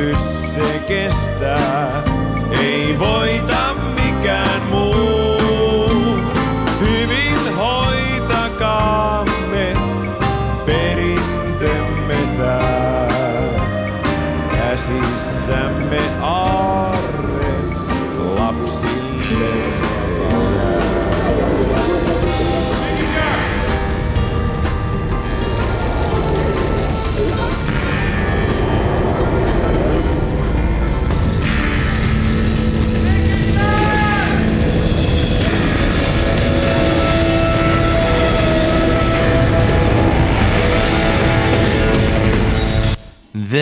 [0.00, 2.02] menetys se kestää,
[2.50, 3.79] ei voita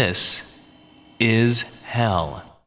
[0.08, 0.58] This
[1.20, 2.62] is hell.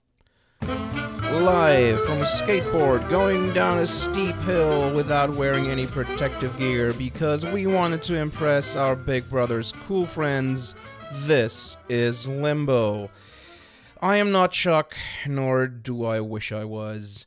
[0.62, 7.44] Live from a skateboard going down a steep hill without wearing any protective gear because
[7.44, 10.76] we wanted to impress our Big Brother's cool friends.
[11.24, 13.10] This is Limbo.
[14.04, 14.96] I am not Chuck,
[15.26, 17.26] nor do I wish I was.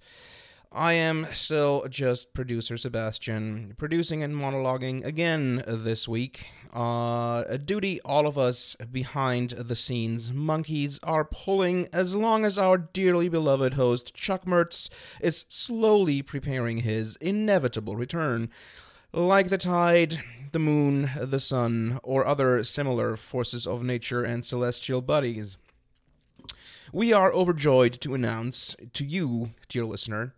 [0.70, 6.46] I am still just producer Sebastian, producing and monologuing again this week.
[6.74, 12.58] Uh, a duty all of us behind the scenes monkeys are pulling as long as
[12.58, 18.50] our dearly beloved host Chuck Mertz is slowly preparing his inevitable return.
[19.12, 25.00] Like the tide, the moon, the sun, or other similar forces of nature and celestial
[25.00, 25.56] bodies.
[26.92, 30.34] We are overjoyed to announce to you, dear listener,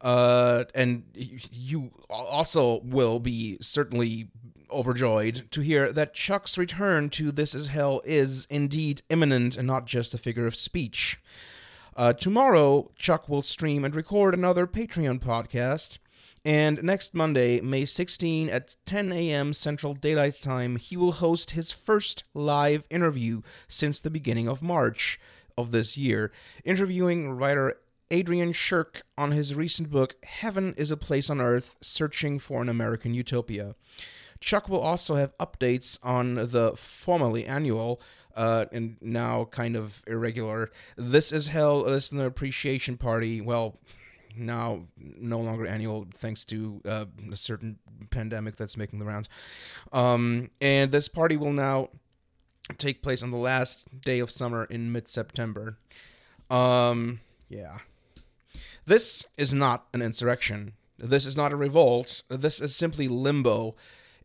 [0.00, 4.28] uh, and you also will be certainly
[4.70, 9.86] overjoyed to hear that Chuck's return to This Is Hell is indeed imminent and not
[9.86, 11.20] just a figure of speech.
[11.96, 15.98] Uh, tomorrow, Chuck will stream and record another Patreon podcast.
[16.44, 19.52] And next Monday, May 16 at 10 a.m.
[19.52, 25.20] Central Daylight Time, he will host his first live interview since the beginning of March
[25.58, 26.32] of this year,
[26.64, 27.76] interviewing writer
[28.10, 32.68] Adrian Shirk on his recent book, Heaven is a Place on Earth Searching for an
[32.68, 33.76] American Utopia.
[34.40, 38.00] Chuck will also have updates on the formerly annual
[38.36, 43.40] uh, and now kind of irregular This Is Hell Listener Appreciation Party.
[43.40, 43.78] Well,
[44.36, 47.78] now no longer annual thanks to uh, a certain
[48.10, 49.28] pandemic that's making the rounds.
[49.92, 51.90] Um, and this party will now
[52.78, 55.76] take place on the last day of summer in mid September.
[56.48, 57.78] Um, yeah.
[58.86, 60.72] This is not an insurrection.
[60.98, 62.22] This is not a revolt.
[62.28, 63.74] This is simply limbo.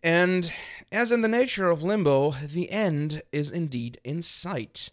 [0.03, 0.51] And
[0.91, 4.91] as in the nature of limbo, the end is indeed in sight.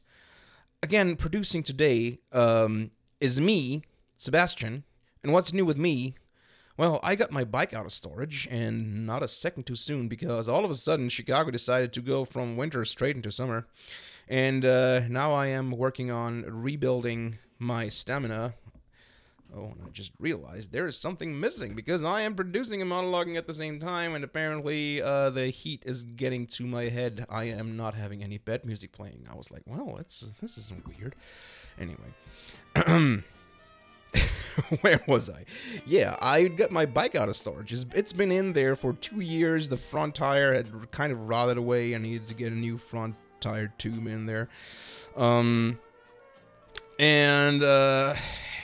[0.83, 2.91] Again, producing today um,
[3.21, 3.83] is me,
[4.17, 4.85] Sebastian.
[5.23, 6.15] And what's new with me?
[6.77, 10.49] Well, I got my bike out of storage, and not a second too soon because
[10.49, 13.67] all of a sudden Chicago decided to go from winter straight into summer.
[14.27, 18.55] And uh, now I am working on rebuilding my stamina
[19.55, 23.37] Oh, and I just realized there is something missing because I am producing and monologuing
[23.37, 27.27] at the same time, and apparently uh, the heat is getting to my head.
[27.29, 29.27] I am not having any bed music playing.
[29.31, 31.15] I was like, well, it's, this isn't weird.
[31.79, 32.15] Anyway.
[34.81, 35.45] Where was I?
[35.87, 37.73] Yeah, I got my bike out of storage.
[37.73, 39.69] It's, it's been in there for two years.
[39.69, 41.95] The front tire had kind of rotted away.
[41.95, 44.49] I needed to get a new front tire tube in there.
[45.17, 45.79] Um,
[46.99, 48.15] and uh,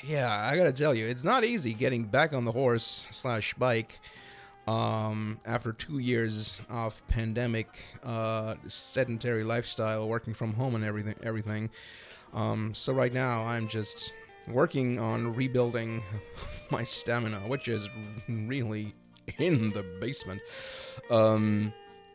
[0.04, 4.00] yeah, I gotta tell you, it's not easy getting back on the horse slash bike
[4.66, 7.68] um, after two years of pandemic,
[8.04, 11.14] uh, sedentary lifestyle, working from home and everything.
[11.22, 11.70] Everything.
[12.34, 14.12] Um, so right now, I'm just
[14.46, 16.02] working on rebuilding
[16.70, 17.88] my stamina, which is
[18.28, 18.94] really
[19.38, 20.42] in the basement.
[21.10, 21.72] Um,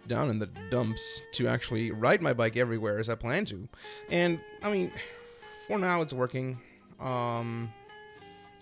[0.08, 3.68] down in the dumps to actually ride my bike everywhere as I plan to.
[4.10, 4.92] And I mean,
[5.68, 6.60] for now it's working.
[7.03, 7.72] Um,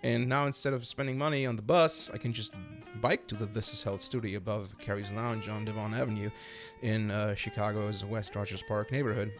[0.04, 2.54] and now instead of spending money on the bus, I can just
[3.02, 6.32] bike to the This Is Hell studio above Carrie's Lounge on Devon Avenue
[6.82, 9.32] in uh, Chicago's West Rogers Park neighborhood.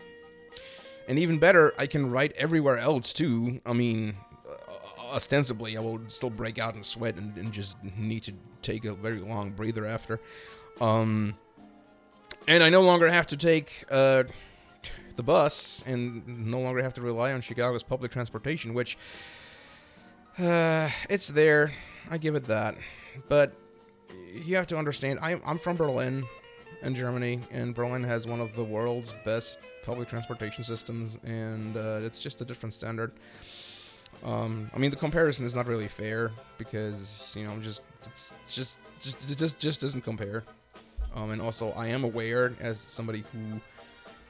[1.08, 3.60] And even better, I can ride everywhere else too.
[3.66, 4.16] I mean,
[4.48, 8.86] uh, ostensibly, I will still break out in sweat and, and just need to take
[8.86, 10.20] a very long breather after.
[10.80, 11.36] Um,
[12.48, 14.24] and I no longer have to take uh,
[15.16, 18.98] the bus and no longer have to rely on Chicago's public transportation, which
[20.40, 21.72] uh, it's there.
[22.10, 22.76] I give it that.
[23.28, 23.54] But
[24.34, 26.26] you have to understand, I'm, I'm from Berlin
[26.82, 32.00] in Germany, and Berlin has one of the world's best public transportation systems, and uh,
[32.02, 33.12] it's just a different standard.
[34.24, 38.78] Um, I mean, the comparison is not really fair because you know, just it's just
[39.00, 40.44] just it just just doesn't compare.
[41.16, 43.60] Um, and also, I am aware as somebody who,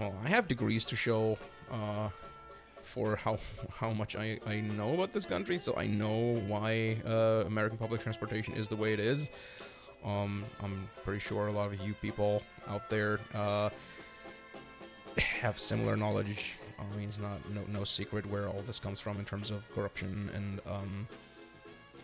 [0.01, 1.37] well, I have degrees to show
[1.71, 2.09] uh,
[2.81, 3.37] for how
[3.69, 8.01] how much I, I know about this country, so I know why uh, American public
[8.01, 9.29] transportation is the way it is.
[10.03, 13.69] Um, I'm pretty sure a lot of you people out there uh,
[15.17, 16.55] have similar knowledge.
[16.79, 19.61] I mean, it's not no, no secret where all this comes from in terms of
[19.75, 21.07] corruption and um,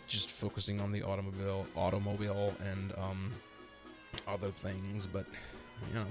[0.06, 3.34] just focusing on the automobile, automobile, and um,
[4.28, 5.08] other things.
[5.08, 5.26] But
[5.90, 6.06] you know.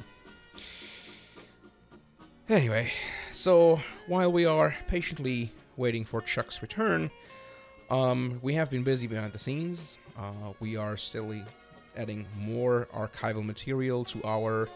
[2.49, 2.93] Anyway,
[3.33, 7.11] so while we are patiently waiting for Chuck's return,
[7.91, 9.97] um, we have been busy behind the scenes.
[10.17, 11.43] Uh, we are steadily
[11.97, 14.69] adding more archival material to our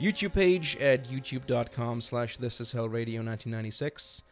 [0.00, 4.22] YouTube page at youtube.com slash this is hell radio 1996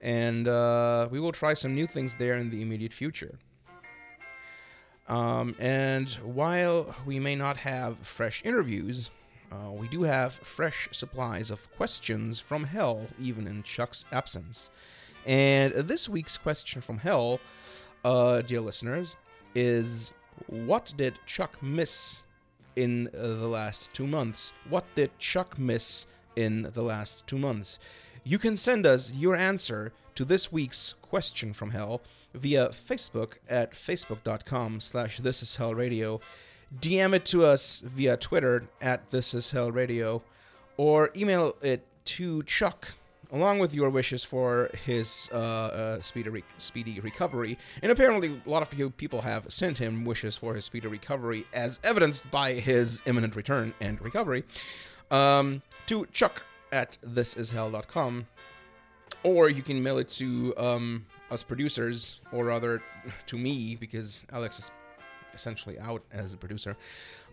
[0.00, 3.38] and uh, we will try some new things there in the immediate future
[5.06, 9.10] um, and while we may not have fresh interviews
[9.52, 14.70] uh, we do have fresh supplies of questions from hell even in chuck's absence
[15.26, 17.38] and this week's question from hell
[18.04, 19.14] uh, dear listeners
[19.54, 20.12] is
[20.46, 22.24] what did chuck miss
[22.76, 24.52] in the last two months?
[24.68, 26.06] What did Chuck miss
[26.36, 27.78] in the last two months?
[28.24, 32.02] You can send us your answer to this week's question from hell
[32.34, 36.20] via Facebook at facebook.com slash this is hell radio.
[36.80, 40.22] DM it to us via Twitter at this is hell radio
[40.76, 42.88] or email it to Chuck
[43.32, 47.58] along with your wishes for his uh, uh, speedy, re- speedy recovery.
[47.82, 51.46] And apparently, a lot of you people have sent him wishes for his speedy recovery,
[51.52, 54.44] as evidenced by his imminent return and recovery,
[55.10, 58.26] um, to chuck at thisishell.com.
[59.24, 62.82] Or you can mail it to um, us producers, or rather
[63.26, 64.70] to me, because Alex is
[65.34, 66.76] essentially out as a producer,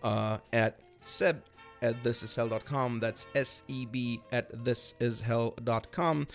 [0.04, 1.42] uh, at seb
[1.82, 3.00] at thisishell.com.
[3.00, 6.28] That's S E B at thisishell.com.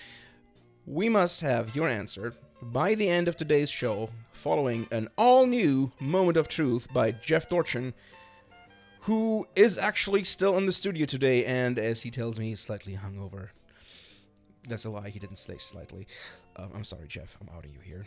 [0.87, 5.93] We must have your answer by the end of today's show, following an all new
[6.01, 7.95] moment of truth by Jeff Dorchin,
[9.01, 13.49] who is actually still in the studio today and, as he tells me, slightly hungover.
[14.67, 16.07] That's a lie, he didn't say slightly.
[16.57, 18.07] Um, I'm sorry, Jeff, I'm out of you here.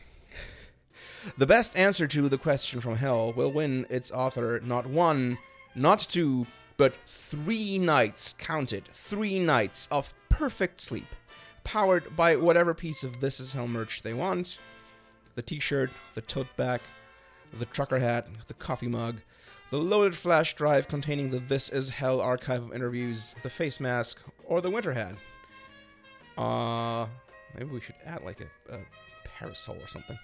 [1.37, 5.37] The best answer to the question from hell will win its author not one,
[5.75, 6.47] not two,
[6.77, 11.15] but three nights, counted, three nights of perfect sleep,
[11.63, 14.59] powered by whatever piece of This Is Hell merch they want
[15.37, 16.81] the t shirt, the tote bag,
[17.53, 19.17] the trucker hat, the coffee mug,
[19.69, 24.19] the loaded flash drive containing the This Is Hell archive of interviews, the face mask,
[24.45, 25.13] or the winter hat.
[26.37, 27.05] Uh,
[27.55, 28.79] maybe we should add like a, a
[29.23, 30.17] parasol or something.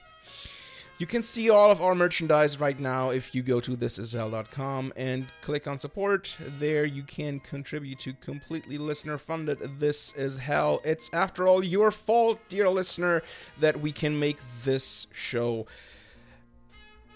[1.00, 5.26] You can see all of our merchandise right now if you go to thisishell.com and
[5.42, 6.38] click on support.
[6.60, 10.82] There you can contribute to completely listener funded This Is Hell.
[10.86, 13.24] It's after all your fault, dear listener,
[13.60, 15.66] that we can make this show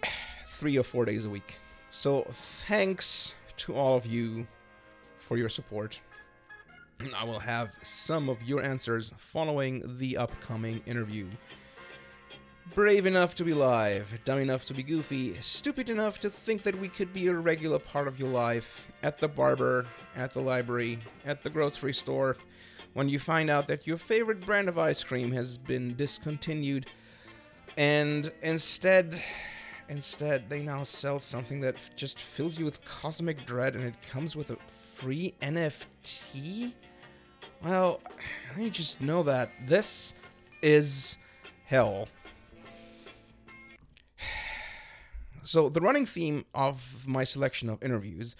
[0.48, 1.60] three or four days a week.
[1.92, 4.48] So thanks to all of you
[5.20, 6.02] for your support.
[7.16, 11.28] I will have some of your answers following the upcoming interview.
[12.74, 16.80] Brave enough to be live, dumb enough to be goofy, stupid enough to think that
[16.80, 19.86] we could be a regular part of your life at the barber,
[20.16, 22.38] at the library, at the grocery store,
[22.94, 26.88] when you find out that your favorite brand of ice cream has been discontinued
[27.78, 29.22] and instead
[29.90, 34.36] instead they now sell something that just fills you with cosmic dread and it comes
[34.36, 36.74] with a free NFT?
[37.64, 38.02] Well,
[38.56, 40.14] I just know that this
[40.62, 41.18] is
[41.66, 42.08] hell.
[45.48, 48.36] So the running theme of my selection of interviews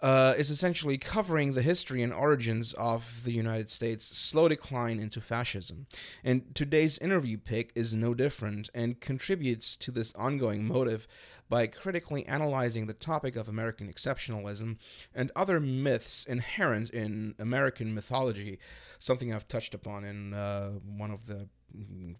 [0.00, 5.20] uh, is essentially covering the history and origins of the United States' slow decline into
[5.20, 5.86] fascism.
[6.24, 11.06] And today's interview pick is no different and contributes to this ongoing motive
[11.50, 14.78] by critically analyzing the topic of American exceptionalism
[15.14, 18.58] and other myths inherent in American mythology,
[18.98, 21.46] something I've touched upon in uh, one of the
[21.76, 22.16] mm,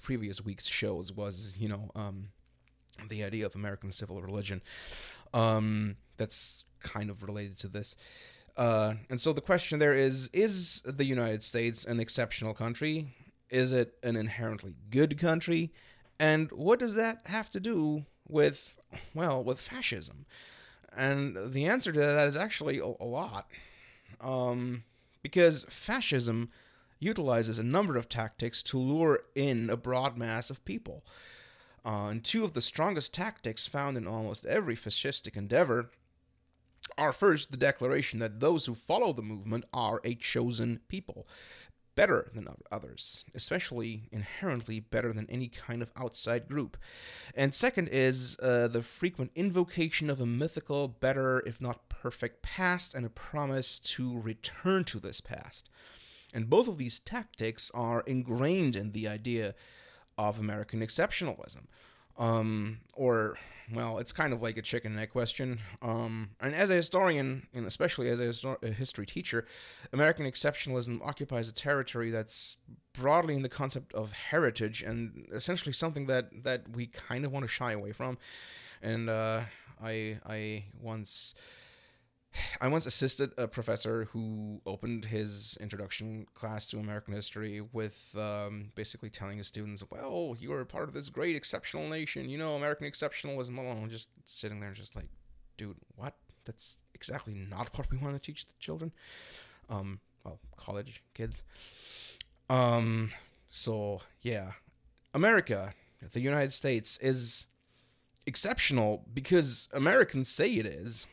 [0.00, 2.30] previous week's shows was, you know, um,
[3.08, 4.62] the idea of American civil religion.
[5.34, 7.96] Um, that's kind of related to this.
[8.56, 13.14] Uh, and so the question there is Is the United States an exceptional country?
[13.50, 15.72] Is it an inherently good country?
[16.18, 18.78] And what does that have to do with,
[19.14, 20.26] well, with fascism?
[20.94, 23.48] And the answer to that is actually a, a lot.
[24.20, 24.84] Um,
[25.22, 26.50] because fascism
[26.98, 31.04] utilizes a number of tactics to lure in a broad mass of people.
[31.84, 35.90] Uh, and two of the strongest tactics found in almost every fascistic endeavor
[36.96, 41.26] are first the declaration that those who follow the movement are a chosen people.
[41.94, 46.76] better than others, especially inherently better than any kind of outside group.
[47.34, 52.94] And second is uh, the frequent invocation of a mythical, better, if not perfect past,
[52.94, 55.68] and a promise to return to this past.
[56.34, 59.54] And both of these tactics are ingrained in the idea
[60.28, 61.64] of American exceptionalism.
[62.18, 63.38] Um, or,
[63.72, 65.60] well, it's kind of like a chicken and egg question.
[65.80, 69.46] Um, and as a historian, and especially as a, histor- a history teacher,
[69.92, 72.58] American exceptionalism occupies a territory that's
[72.92, 77.44] broadly in the concept of heritage and essentially something that, that we kind of want
[77.44, 78.18] to shy away from.
[78.82, 79.42] And uh,
[79.82, 81.34] I, I once
[82.60, 88.72] I once assisted a professor who opened his introduction class to American history with um,
[88.74, 92.28] basically telling his students, "Well, you are part of this great exceptional nation.
[92.28, 95.08] You know, American exceptionalism." Well, just sitting there, just like,
[95.56, 96.14] dude, what?
[96.44, 98.92] That's exactly not what we want to teach the children.
[99.68, 101.42] Um, well, college kids.
[102.48, 103.12] Um,
[103.50, 104.52] so yeah,
[105.14, 105.74] America,
[106.12, 107.46] the United States, is
[108.26, 111.06] exceptional because Americans say it is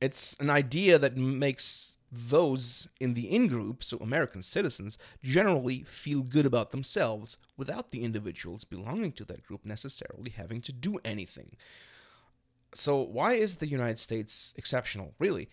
[0.00, 6.22] it's an idea that makes those in the in group, so American citizens, generally feel
[6.22, 11.56] good about themselves without the individuals belonging to that group necessarily having to do anything.
[12.74, 15.48] So, why is the United States exceptional, really?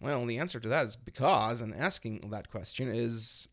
[0.00, 3.48] Well, the answer to that is because, and asking that question is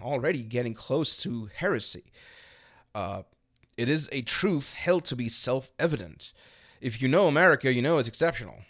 [0.00, 2.12] already getting close to heresy.
[2.94, 3.22] Uh,
[3.76, 6.32] it is a truth held to be self evident.
[6.80, 8.60] If you know America, you know it's exceptional.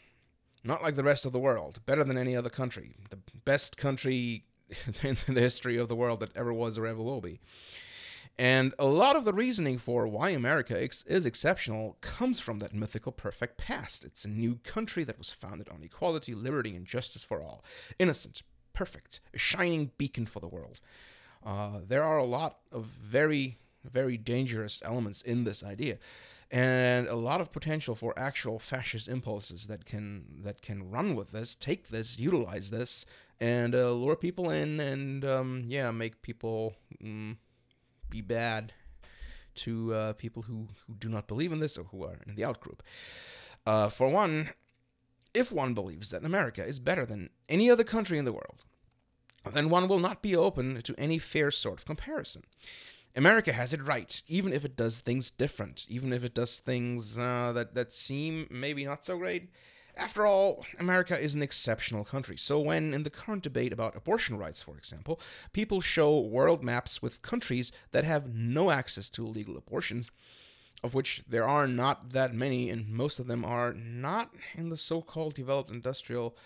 [0.68, 1.80] Not like the rest of the world.
[1.86, 2.94] Better than any other country.
[3.08, 4.44] The best country
[5.02, 7.40] in the history of the world that ever was or ever will be.
[8.38, 13.12] And a lot of the reasoning for why America is exceptional comes from that mythical
[13.12, 14.04] perfect past.
[14.04, 17.64] It's a new country that was founded on equality, liberty, and justice for all.
[17.98, 18.42] Innocent,
[18.74, 20.80] perfect, a shining beacon for the world.
[21.44, 25.96] Uh, there are a lot of very, very dangerous elements in this idea
[26.50, 31.32] and a lot of potential for actual fascist impulses that can that can run with
[31.32, 33.04] this, take this, utilize this,
[33.40, 37.36] and uh, lure people in, and um, yeah, make people mm,
[38.08, 38.72] be bad
[39.56, 42.42] to uh, people who, who do not believe in this or who are in the
[42.42, 42.80] outgroup.
[43.66, 44.50] Uh, for one,
[45.34, 48.64] if one believes that America is better than any other country in the world,
[49.52, 52.42] then one will not be open to any fair sort of comparison.
[53.16, 57.18] America has it right, even if it does things different, even if it does things
[57.18, 59.50] uh, that that seem maybe not so great.
[59.96, 62.36] After all, America is an exceptional country.
[62.36, 65.20] So when in the current debate about abortion rights, for example,
[65.52, 70.12] people show world maps with countries that have no access to legal abortions,
[70.84, 74.76] of which there are not that many, and most of them are not in the
[74.76, 76.36] so-called developed industrial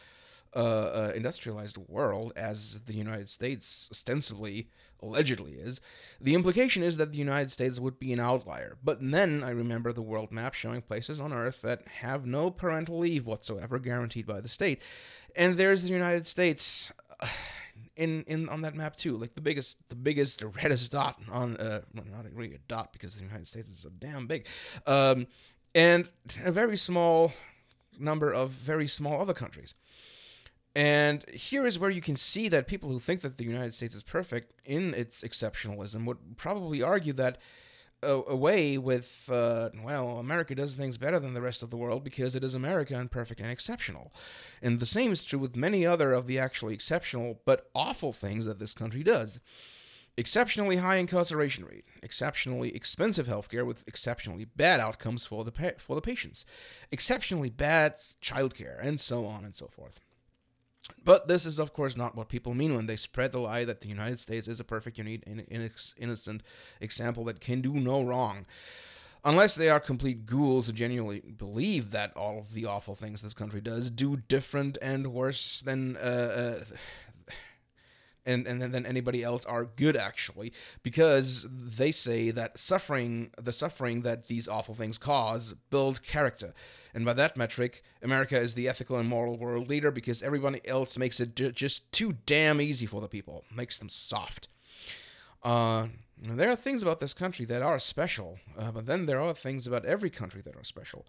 [0.55, 4.69] uh, uh, industrialized world as the United States ostensibly,
[5.01, 5.81] allegedly is,
[6.21, 8.77] the implication is that the United States would be an outlier.
[8.85, 12.99] But then I remember the world map showing places on Earth that have no parental
[12.99, 14.83] leave whatsoever guaranteed by the state.
[15.35, 16.93] And there's the United States.
[17.19, 17.29] Uh,
[17.95, 21.57] in, in on that map too, like the biggest, the biggest, the reddest dot on,
[21.59, 24.47] uh, well, not really a dot because the United States is so damn big,
[24.87, 25.27] um,
[25.75, 26.09] and
[26.43, 27.33] a very small
[27.99, 29.75] number of very small other countries.
[30.75, 33.95] And here is where you can see that people who think that the United States
[33.95, 37.39] is perfect in its exceptionalism would probably argue that
[38.03, 42.35] away with, uh, well, America does things better than the rest of the world because
[42.35, 44.13] it is America and perfect and exceptional.
[44.61, 48.45] And the same is true with many other of the actually exceptional but awful things
[48.47, 49.41] that this country does.
[50.17, 55.95] Exceptionally high incarceration rate, exceptionally expensive healthcare with exceptionally bad outcomes for the pa- for
[55.95, 56.45] the patients,
[56.91, 60.01] exceptionally bad childcare, and so on and so forth.
[61.05, 63.81] But this is, of course, not what people mean when they spread the lie that
[63.81, 65.23] the United States is a perfect, unique,
[65.97, 66.43] innocent
[66.81, 68.47] example that can do no wrong.
[69.25, 73.35] Unless they are complete ghouls who genuinely believe that all of the awful things this
[73.35, 76.01] country does do different and worse than uh,
[76.61, 76.65] uh,
[78.25, 80.53] and and then anybody else are good actually
[80.83, 86.55] because they say that suffering the suffering that these awful things cause build character.
[86.95, 90.99] And by that metric america is the ethical and moral world leader because everybody else
[90.99, 94.49] makes it just too damn easy for the people makes them soft.
[95.43, 95.89] Uh,
[96.23, 99.67] there are things about this country that are special uh, but then there are things
[99.67, 101.05] about every country that are special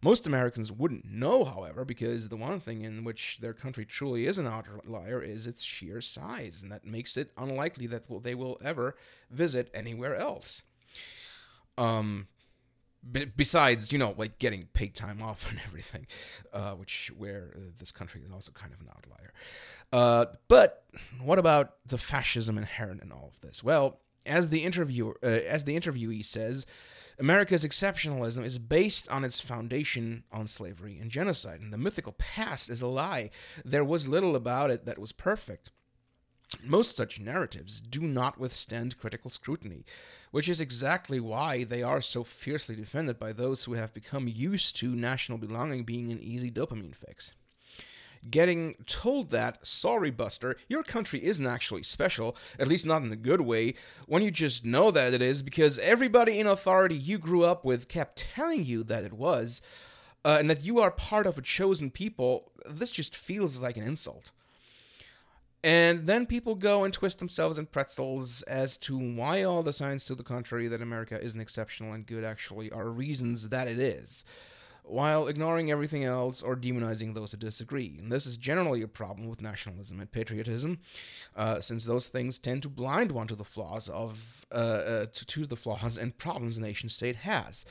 [0.00, 4.38] most Americans wouldn't know, however, because the one thing in which their country truly is
[4.38, 8.96] an outlier is its sheer size, and that makes it unlikely that they will ever
[9.30, 10.62] visit anywhere else.
[11.76, 12.28] Um,
[13.36, 16.06] besides, you know, like getting paid time off and everything,
[16.52, 19.32] uh, which where uh, this country is also kind of an outlier.
[19.92, 20.84] Uh, but
[21.20, 23.64] what about the fascism inherent in all of this?
[23.64, 26.66] Well, as the interviewer, uh, as the interviewee says,
[27.18, 32.70] America's exceptionalism is based on its foundation on slavery and genocide, and the mythical past
[32.70, 33.30] is a lie.
[33.64, 35.70] There was little about it that was perfect.
[36.62, 39.84] Most such narratives do not withstand critical scrutiny,
[40.30, 44.76] which is exactly why they are so fiercely defended by those who have become used
[44.76, 47.32] to national belonging being an easy dopamine fix
[48.30, 53.16] getting told that, sorry, Buster, your country isn't actually special, at least not in the
[53.16, 53.74] good way,
[54.06, 57.88] when you just know that it is because everybody in authority you grew up with
[57.88, 59.62] kept telling you that it was,
[60.24, 63.84] uh, and that you are part of a chosen people, this just feels like an
[63.84, 64.30] insult.
[65.64, 70.04] And then people go and twist themselves in pretzels as to why all the signs
[70.06, 74.24] to the contrary that America isn't exceptional and good actually are reasons that it is
[74.88, 77.96] while ignoring everything else or demonizing those who disagree.
[77.98, 80.78] And this is generally a problem with nationalism and patriotism,
[81.36, 85.26] uh, since those things tend to blind one to the flaws of uh, uh, to,
[85.26, 87.64] to the flaws and problems the nation state has.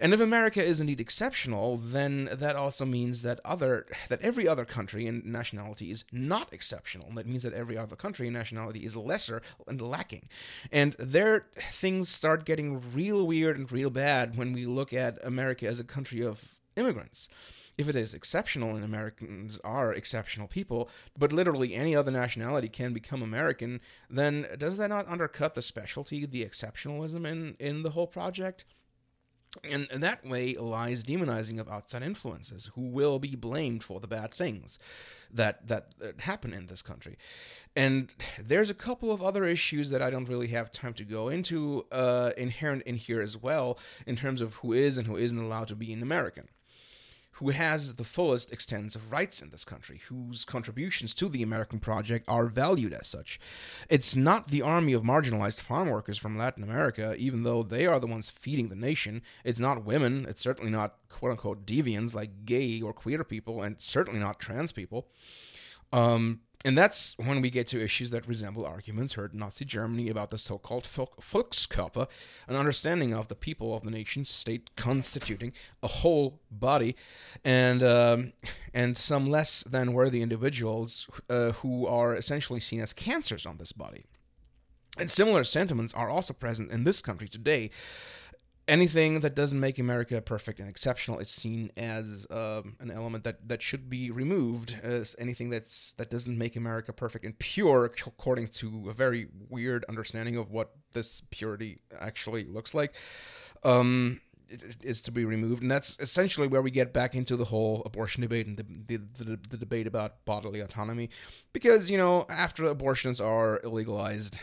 [0.00, 4.64] And if America is indeed exceptional, then that also means that other that every other
[4.64, 7.10] country and nationality is not exceptional.
[7.14, 10.28] That means that every other country and nationality is lesser and lacking.
[10.70, 15.66] And there things start getting real weird and real bad when we look at America
[15.66, 17.28] as a country of immigrants.
[17.76, 22.92] If it is exceptional and Americans are exceptional people, but literally any other nationality can
[22.92, 23.80] become American,
[24.10, 28.64] then does that not undercut the specialty, the exceptionalism in, in the whole project?
[29.64, 34.06] And, and that way lies demonizing of outside influences who will be blamed for the
[34.06, 34.78] bad things
[35.32, 37.16] that, that that happen in this country.
[37.74, 41.28] And there's a couple of other issues that I don't really have time to go
[41.28, 45.38] into uh, inherent in here as well in terms of who is and who isn't
[45.38, 46.48] allowed to be an American
[47.38, 51.78] who has the fullest extent of rights in this country, whose contributions to the American
[51.78, 53.38] project are valued as such.
[53.88, 58.00] It's not the army of marginalized farm workers from Latin America, even though they are
[58.00, 59.22] the ones feeding the nation.
[59.44, 63.80] It's not women, it's certainly not quote unquote deviants like gay or queer people, and
[63.80, 65.06] certainly not trans people.
[65.92, 70.08] Um, and that's when we get to issues that resemble arguments heard in Nazi Germany
[70.08, 72.08] about the so called Volkskörper,
[72.48, 75.52] an understanding of the people of the nation state constituting
[75.84, 76.96] a whole body,
[77.44, 78.32] and, um,
[78.74, 83.70] and some less than worthy individuals uh, who are essentially seen as cancers on this
[83.70, 84.04] body.
[84.98, 87.70] And similar sentiments are also present in this country today
[88.68, 93.48] anything that doesn't make America perfect and exceptional is seen as um, an element that,
[93.48, 94.76] that should be removed.
[94.82, 99.84] As anything that's that doesn't make America perfect and pure, according to a very weird
[99.88, 102.94] understanding of what this purity actually looks like,
[103.64, 104.20] um,
[104.82, 108.22] is to be removed, and that's essentially where we get back into the whole abortion
[108.22, 108.64] debate and the,
[108.96, 111.10] the, the, the debate about bodily autonomy,
[111.52, 114.38] because you know after abortions are illegalized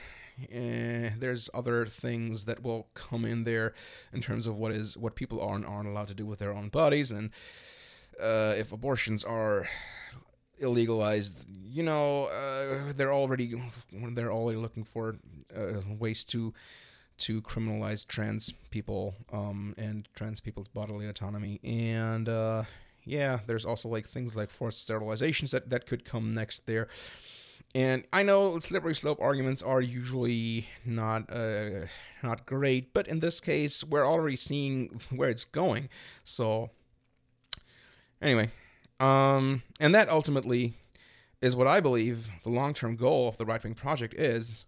[0.52, 3.74] eh, there's other things that will come in there
[4.14, 6.54] in terms of what is what people are and aren't allowed to do with their
[6.54, 7.32] own bodies, and
[8.22, 9.68] uh, if abortions are
[10.62, 13.54] illegalized, you know, uh, they're already
[13.92, 15.16] they're already looking for
[15.56, 16.54] uh, ways to
[17.18, 22.64] to criminalize trans people um, and trans people's bodily autonomy, and uh,
[23.06, 26.88] yeah, there's also like things like forced sterilizations that that could come next there.
[27.76, 31.88] And I know slippery slope arguments are usually not uh,
[32.24, 35.90] not great, but in this case, we're already seeing where it's going.
[36.24, 36.70] So,
[38.22, 38.50] anyway,
[39.02, 40.78] um, and that ultimately
[41.42, 44.64] is what I believe the long term goal of the right wing project is.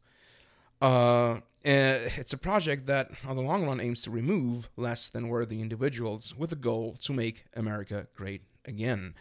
[0.81, 5.59] Uh, it's a project that, on the long run, aims to remove less than worthy
[5.61, 9.15] individuals with the goal to make America great again.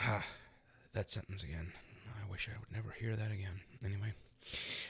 [0.92, 1.72] that sentence again
[2.36, 3.62] wish I would never hear that again.
[3.82, 4.12] Anyway,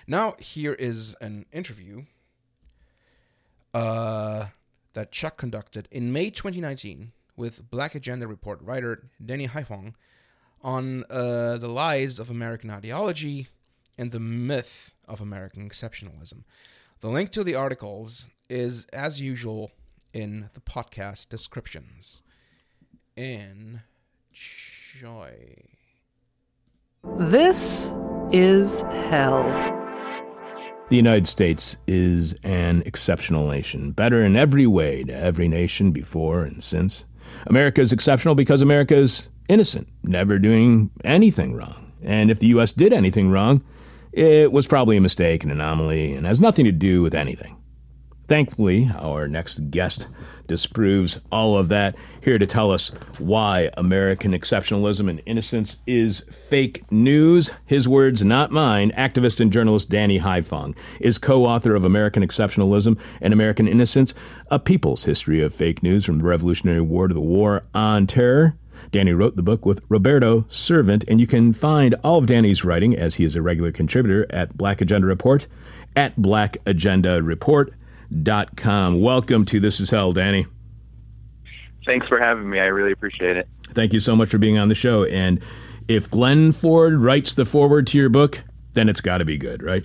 [0.08, 2.02] now here is an interview
[3.72, 4.46] uh,
[4.94, 9.94] that Chuck conducted in May 2019 with Black Agenda Report writer Denny Haiphong
[10.60, 13.46] on uh, the lies of American ideology
[13.96, 16.42] and the myth of American exceptionalism.
[16.98, 19.70] The link to the articles is, as usual,
[20.12, 22.22] in the podcast descriptions.
[23.14, 23.82] In
[24.96, 25.75] Enjoy.
[27.14, 27.94] This
[28.30, 29.42] is hell.
[30.90, 36.42] The United States is an exceptional nation, better in every way to every nation before
[36.42, 37.04] and since.
[37.46, 41.92] America is exceptional because America is innocent, never doing anything wrong.
[42.02, 42.72] And if the U.S.
[42.72, 43.64] did anything wrong,
[44.12, 47.56] it was probably a mistake, an anomaly, and has nothing to do with anything.
[48.28, 50.08] Thankfully, our next guest
[50.48, 51.94] disproves all of that.
[52.20, 57.52] Here to tell us why American exceptionalism and innocence is fake news.
[57.66, 58.90] His words, not mine.
[58.92, 64.12] Activist and journalist Danny Haiphong is co author of American Exceptionalism and American Innocence,
[64.50, 68.56] a people's history of fake news from the Revolutionary War to the War on Terror.
[68.90, 72.96] Danny wrote the book with Roberto Sirvent, and you can find all of Danny's writing,
[72.96, 75.46] as he is a regular contributor, at Black Agenda Report,
[75.94, 77.72] at Black Agenda Report
[78.56, 79.00] com.
[79.00, 80.46] Welcome to This Is Hell, Danny.
[81.84, 82.58] Thanks for having me.
[82.58, 83.48] I really appreciate it.
[83.70, 85.04] Thank you so much for being on the show.
[85.04, 85.40] And
[85.88, 88.42] if Glen Ford writes the foreword to your book,
[88.74, 89.84] then it's got to be good, right?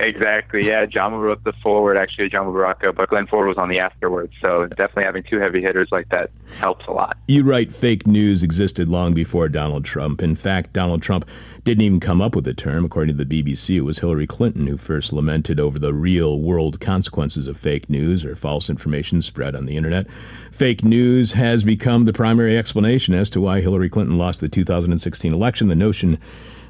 [0.00, 0.66] Exactly.
[0.66, 4.32] Yeah, Ajamu wrote the foreword, actually, Ajamu Baraka, but Glen Ford was on the afterwards.
[4.40, 7.16] So definitely having two heavy hitters like that helps a lot.
[7.28, 10.22] You write fake news existed long before Donald Trump.
[10.22, 11.28] In fact, Donald Trump
[11.64, 12.84] didn't even come up with the term.
[12.84, 16.80] According to the BBC, it was Hillary Clinton who first lamented over the real world
[16.80, 20.06] consequences of fake news or false information spread on the internet.
[20.50, 25.32] Fake news has become the primary explanation as to why Hillary Clinton lost the 2016
[25.32, 25.68] election.
[25.68, 26.18] The notion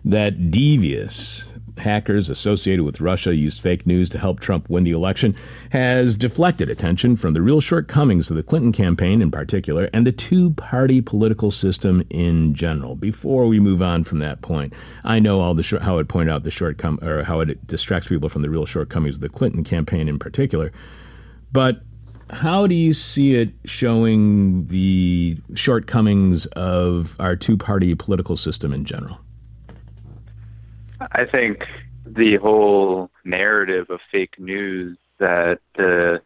[0.04, 5.34] that devious hackers associated with Russia used fake news to help Trump win the election
[5.70, 10.12] has deflected attention from the real shortcomings of the Clinton campaign in particular and the
[10.12, 12.94] two party political system in general.
[12.94, 14.72] Before we move on from that point,
[15.04, 18.28] I know all the how it pointed out the shortcom or how it distracts people
[18.28, 20.72] from the real shortcomings of the Clinton campaign in particular.
[21.52, 21.82] But
[22.30, 28.84] how do you see it showing the shortcomings of our two party political system in
[28.84, 29.20] general?
[31.16, 31.64] I think
[32.04, 36.20] the whole narrative of fake news that the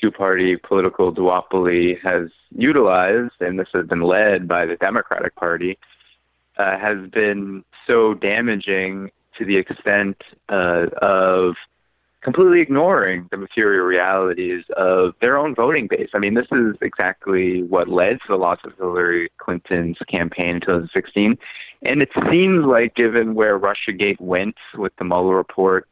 [0.00, 5.78] two party political duopoly has utilized, and this has been led by the Democratic Party,
[6.56, 10.16] uh, has been so damaging to the extent
[10.48, 11.56] uh, of
[12.22, 16.08] completely ignoring the material realities of their own voting base.
[16.14, 20.60] I mean, this is exactly what led to the loss of Hillary Clinton's campaign in
[20.62, 21.36] 2016.
[21.82, 25.88] And it seems like, given where Russiagate went with the Mueller report,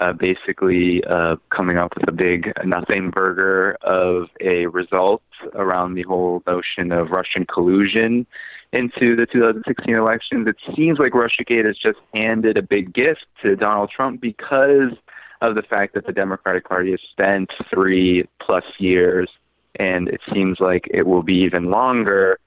[0.00, 5.22] uh, basically uh, coming up with a big nothing burger of a result
[5.54, 8.26] around the whole notion of Russian collusion
[8.72, 10.48] into the 2016 elections.
[10.48, 14.92] It seems like Russiagate has just handed a big gift to Donald Trump because
[15.40, 19.28] of the fact that the Democratic Party has spent three plus years,
[19.76, 22.38] and it seems like it will be even longer,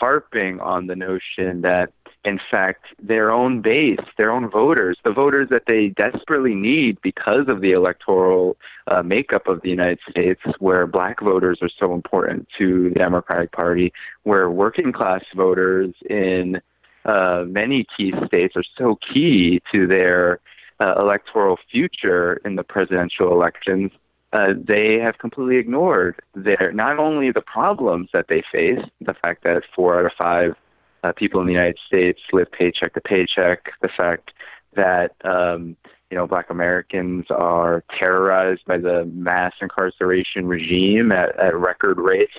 [0.00, 1.92] harping on the notion that
[2.24, 7.48] in fact, their own base, their own voters, the voters that they desperately need because
[7.48, 8.56] of the electoral
[8.86, 13.52] uh, makeup of the United States, where black voters are so important to the Democratic
[13.52, 16.60] Party, where working class voters in
[17.04, 20.40] uh, many key states are so key to their
[20.80, 23.90] uh, electoral future in the presidential elections.
[24.32, 29.44] Uh, they have completely ignored their not only the problems that they face, the fact
[29.44, 30.56] that four out of five
[31.04, 33.72] uh, people in the United States live paycheck to paycheck.
[33.82, 34.32] The fact
[34.74, 35.76] that um,
[36.10, 42.32] you know Black Americans are terrorized by the mass incarceration regime at, at record rates,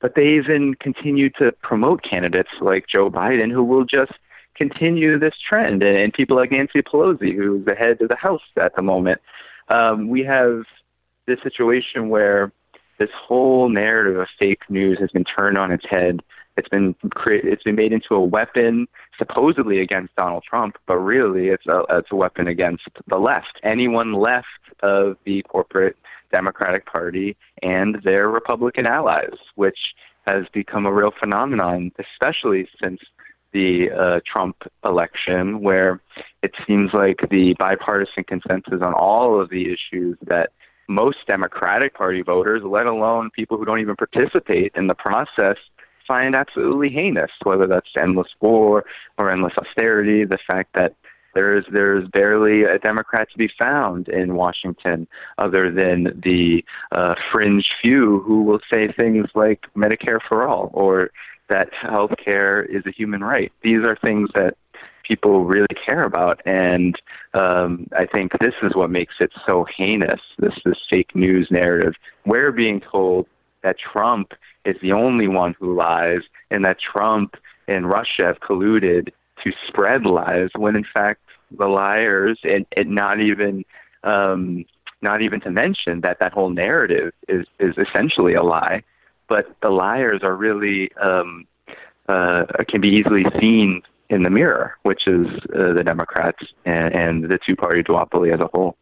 [0.00, 4.12] but they even continue to promote candidates like Joe Biden who will just
[4.54, 8.42] continue this trend, and, and people like Nancy Pelosi, who's the head of the House
[8.56, 9.20] at the moment.
[9.68, 10.62] Um, we have
[11.26, 12.52] this situation where
[12.98, 16.22] this whole narrative of fake news has been turned on its head
[16.56, 17.52] it's been created.
[17.52, 18.86] It's been made into a weapon,
[19.18, 23.58] supposedly against Donald Trump, but really it's a it's a weapon against the left.
[23.62, 24.46] Anyone left
[24.82, 25.96] of the corporate
[26.32, 29.78] Democratic Party and their Republican allies, which
[30.26, 33.00] has become a real phenomenon, especially since
[33.52, 36.00] the uh, Trump election, where
[36.42, 40.50] it seems like the bipartisan consensus on all of the issues that
[40.88, 45.56] most Democratic Party voters, let alone people who don't even participate in the process,
[46.06, 48.84] find absolutely heinous, whether that's endless war
[49.18, 50.94] or endless austerity, the fact that
[51.34, 55.06] there's there's barely a Democrat to be found in Washington,
[55.38, 61.10] other than the uh, fringe few who will say things like Medicare for all or
[61.48, 63.52] that health care is a human right.
[63.62, 64.56] These are things that
[65.02, 67.00] people really care about, and
[67.34, 70.20] um, I think this is what makes it so heinous.
[70.38, 71.94] This this fake news narrative.
[72.24, 73.26] We're being told
[73.62, 74.32] that Trump
[74.64, 77.36] is the only one who lies and that Trump
[77.68, 79.10] and Russia have colluded
[79.42, 83.64] to spread lies when in fact the liars and, and not even
[84.02, 84.64] um,
[85.02, 88.82] not even to mention that that whole narrative is is essentially a lie.
[89.28, 91.46] But the liars are really um,
[92.08, 97.24] uh, can be easily seen in the mirror which is uh, the Democrats and, and
[97.24, 98.76] the two party duopoly as a whole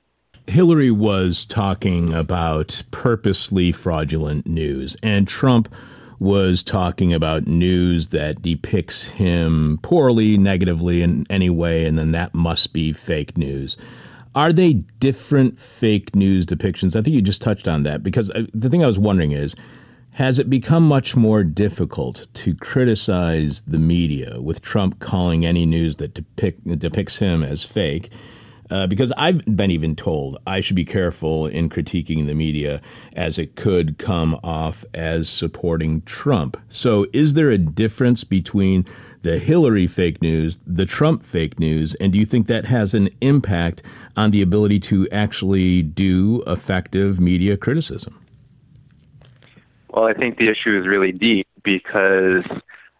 [0.46, 5.72] Hillary was talking about purposely fraudulent news, and Trump
[6.18, 12.34] was talking about news that depicts him poorly, negatively in any way, and then that
[12.34, 13.76] must be fake news.
[14.34, 16.96] Are they different fake news depictions?
[16.96, 19.54] I think you just touched on that because uh, the thing I was wondering is
[20.12, 25.96] has it become much more difficult to criticize the media with Trump calling any news
[25.96, 28.10] that depict, depicts him as fake?
[28.72, 32.80] Uh, because I've been even told I should be careful in critiquing the media
[33.14, 36.56] as it could come off as supporting Trump.
[36.68, 38.86] So, is there a difference between
[39.20, 43.10] the Hillary fake news, the Trump fake news, and do you think that has an
[43.20, 43.82] impact
[44.16, 48.24] on the ability to actually do effective media criticism?
[49.90, 52.46] Well, I think the issue is really deep because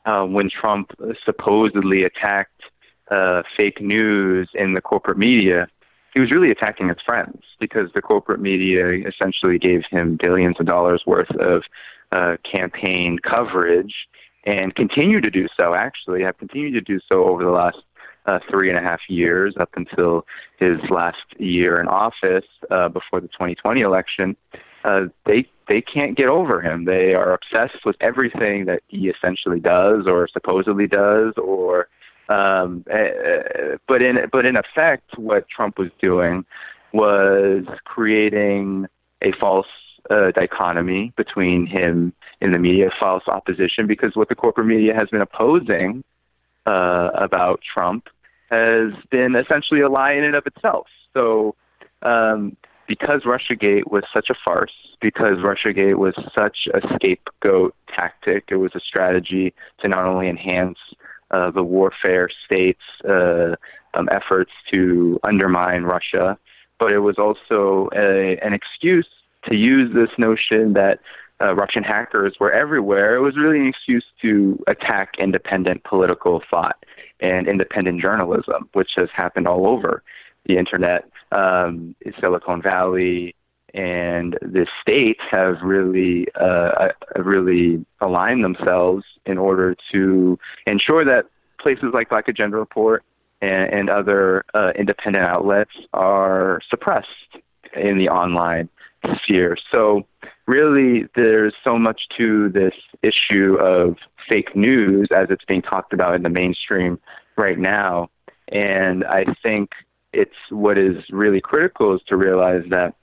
[0.04, 0.90] uh, when Trump
[1.24, 2.51] supposedly attacked
[3.12, 5.68] uh, fake news in the corporate media,
[6.14, 10.66] he was really attacking his friends because the corporate media essentially gave him billions of
[10.66, 11.62] dollars worth of
[12.12, 13.94] uh, campaign coverage
[14.44, 17.78] and continue to do so, actually, have continued to do so over the last
[18.26, 20.24] uh, three and a half years up until
[20.58, 24.36] his last year in office uh, before the 2020 election.
[24.84, 26.84] Uh, they they can't get over him.
[26.84, 31.88] They are obsessed with everything that he essentially does or supposedly does or
[32.28, 36.44] um, uh, but in but in effect, what Trump was doing
[36.92, 38.86] was creating
[39.22, 39.66] a false
[40.10, 45.08] uh, dichotomy between him and the media, false opposition, because what the corporate media has
[45.08, 46.04] been opposing
[46.66, 48.08] uh, about Trump
[48.50, 50.86] has been essentially a lie in and of itself.
[51.14, 51.54] So,
[52.02, 52.56] um,
[52.86, 58.72] because RussiaGate was such a farce, because RussiaGate was such a scapegoat tactic, it was
[58.74, 60.78] a strategy to not only enhance
[61.32, 63.56] uh, the warfare states' uh,
[63.94, 66.38] um, efforts to undermine Russia,
[66.78, 69.08] but it was also a, an excuse
[69.48, 71.00] to use this notion that
[71.40, 73.16] uh, Russian hackers were everywhere.
[73.16, 76.84] It was really an excuse to attack independent political thought
[77.20, 80.02] and independent journalism, which has happened all over
[80.46, 81.08] the internet.
[81.32, 83.34] Um, Silicon Valley,
[83.74, 91.26] and the states have really uh, really aligned themselves in order to ensure that
[91.58, 93.02] places like Black Agenda Report
[93.40, 97.08] and, and other uh, independent outlets are suppressed
[97.74, 98.68] in the online
[99.16, 99.56] sphere.
[99.70, 100.06] So
[100.46, 103.96] really, there's so much to this issue of
[104.28, 107.00] fake news as it's being talked about in the mainstream
[107.36, 108.10] right now.
[108.48, 109.70] And I think
[110.12, 112.94] it's what is really critical is to realize that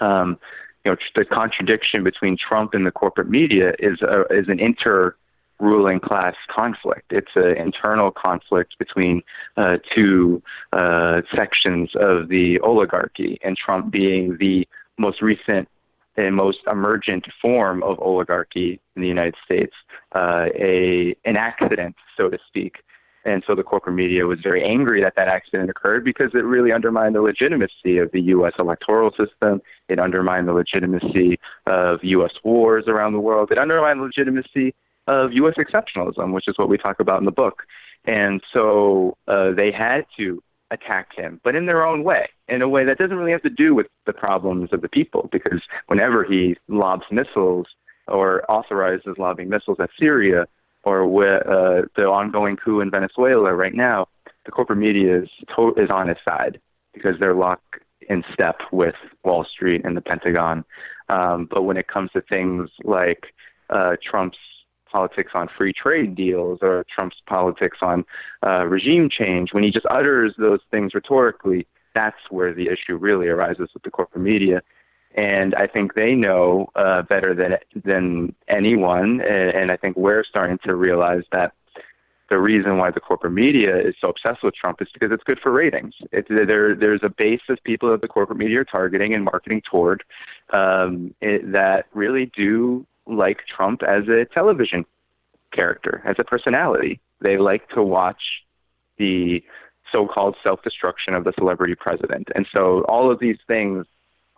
[0.00, 0.38] um,
[0.84, 5.14] you know the contradiction between Trump and the corporate media is a, is an inter
[5.60, 7.10] ruling class conflict.
[7.10, 9.22] It's an internal conflict between
[9.56, 14.66] uh, two uh, sections of the oligarchy, and Trump being the
[14.98, 15.68] most recent
[16.16, 19.72] and most emergent form of oligarchy in the United States,
[20.14, 22.78] uh, a an accident, so to speak,
[23.24, 26.72] and so the corporate media was very angry that that accident occurred because it really
[26.72, 28.52] undermined the legitimacy of the U.S.
[28.58, 29.60] electoral system.
[29.88, 32.32] It undermined the legitimacy of U.S.
[32.44, 33.50] wars around the world.
[33.50, 34.74] It undermined the legitimacy
[35.06, 35.54] of U.S.
[35.58, 37.64] exceptionalism, which is what we talk about in the book.
[38.04, 42.68] And so uh, they had to attack him, but in their own way, in a
[42.68, 46.24] way that doesn't really have to do with the problems of the people, because whenever
[46.24, 47.66] he lobs missiles
[48.06, 50.46] or authorizes lobbing missiles at Syria,
[50.88, 54.08] or with uh, the ongoing coup in Venezuela right now,
[54.46, 56.54] the corporate media is to- is on his side
[56.94, 57.74] because they're locked
[58.08, 60.64] in step with Wall Street and the Pentagon.
[61.10, 63.22] Um, but when it comes to things like
[63.68, 64.38] uh, Trump's
[64.90, 68.06] politics on free trade deals or Trump's politics on
[68.46, 73.28] uh, regime change, when he just utters those things rhetorically, that's where the issue really
[73.28, 74.62] arises with the corporate media
[75.14, 79.20] and I think they know uh, better than than anyone.
[79.20, 81.52] And, and I think we're starting to realize that
[82.30, 85.40] the reason why the corporate media is so obsessed with Trump is because it's good
[85.40, 85.94] for ratings.
[86.12, 89.62] It's, there, there's a base of people that the corporate media are targeting and marketing
[89.70, 90.04] toward
[90.52, 94.84] um, it, that really do like Trump as a television
[95.52, 97.00] character, as a personality.
[97.22, 98.20] They like to watch
[98.98, 99.42] the
[99.90, 103.86] so-called self-destruction of the celebrity president, and so all of these things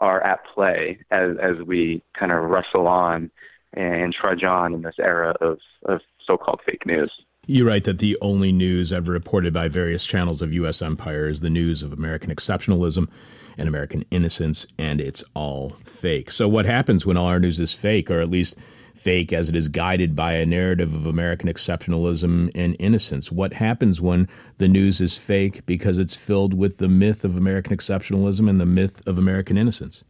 [0.01, 3.31] are at play as as we kind of wrestle on
[3.75, 7.13] and trudge on in this era of, of so-called fake news.
[7.47, 10.83] You write that the only news ever reported by various channels of U.S.
[10.83, 13.09] empire is the news of American exceptionalism
[13.57, 16.31] and American innocence, and it's all fake.
[16.31, 18.57] So, what happens when all our news is fake, or at least
[19.01, 23.33] fake as it is guided by a narrative of American exceptionalism and innocence.
[23.33, 27.75] What happens when the news is fake because it's filled with the myth of American
[27.75, 30.05] exceptionalism and the myth of American innocence?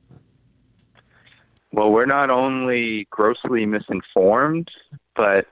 [1.72, 4.68] Well, we're not only grossly misinformed,
[5.14, 5.46] but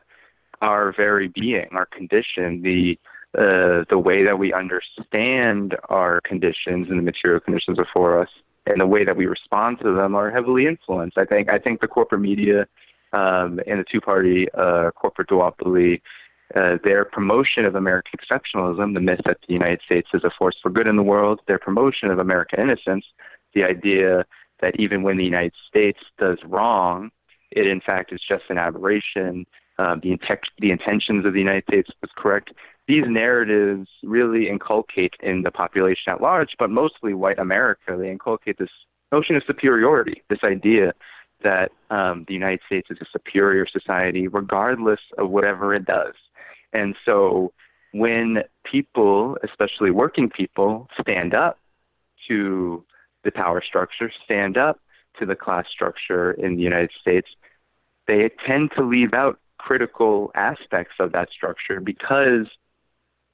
[0.60, 2.98] our very being, our condition, the
[3.38, 8.30] uh, the way that we understand our conditions and the material conditions before us,
[8.66, 11.16] and the way that we respond to them are heavily influenced.
[11.16, 11.48] I think.
[11.48, 12.66] I think the corporate media
[13.12, 16.00] um, and the two-party uh, corporate duopoly.
[16.56, 20.56] Uh, their promotion of American exceptionalism, the myth that the United States is a force
[20.62, 23.04] for good in the world, their promotion of American innocence,
[23.54, 24.24] the idea
[24.60, 27.10] that even when the United States does wrong,
[27.50, 29.46] it in fact is just an aberration.
[29.78, 30.18] Um, the,
[30.58, 32.52] the intentions of the United States was correct.
[32.88, 38.58] These narratives really inculcate in the population at large, but mostly white America, they inculcate
[38.58, 38.70] this
[39.12, 40.92] notion of superiority, this idea
[41.42, 46.14] that um, the United States is a superior society, regardless of whatever it does.
[46.72, 47.52] And so
[47.92, 51.58] when people, especially working people, stand up
[52.28, 52.84] to
[53.24, 54.80] the power structure, stand up
[55.18, 57.28] to the class structure in the United States,
[58.06, 62.46] they tend to leave out critical aspects of that structure because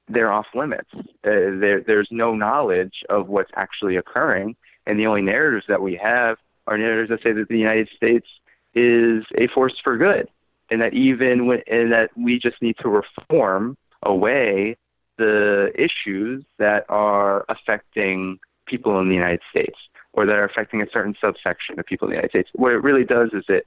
[0.08, 0.88] they're off limits.
[0.94, 5.94] Uh, there, there's no knowledge of what's actually occurring, and the only narratives that we
[5.96, 8.26] have are narratives that say that the United States
[8.74, 10.28] is a force for good,
[10.70, 14.76] and that even when, and that we just need to reform away
[15.18, 19.78] the issues that are affecting people in the United States
[20.12, 22.48] or that are affecting a certain subsection of people in the United States.
[22.54, 23.66] What it really does is it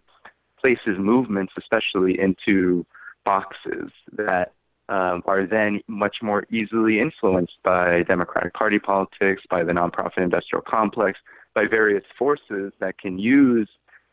[0.59, 2.85] places movements, especially into
[3.25, 4.53] boxes that
[4.89, 10.63] um, are then much more easily influenced by Democratic Party politics, by the nonprofit industrial
[10.65, 11.19] complex,
[11.57, 13.67] by various forces that can use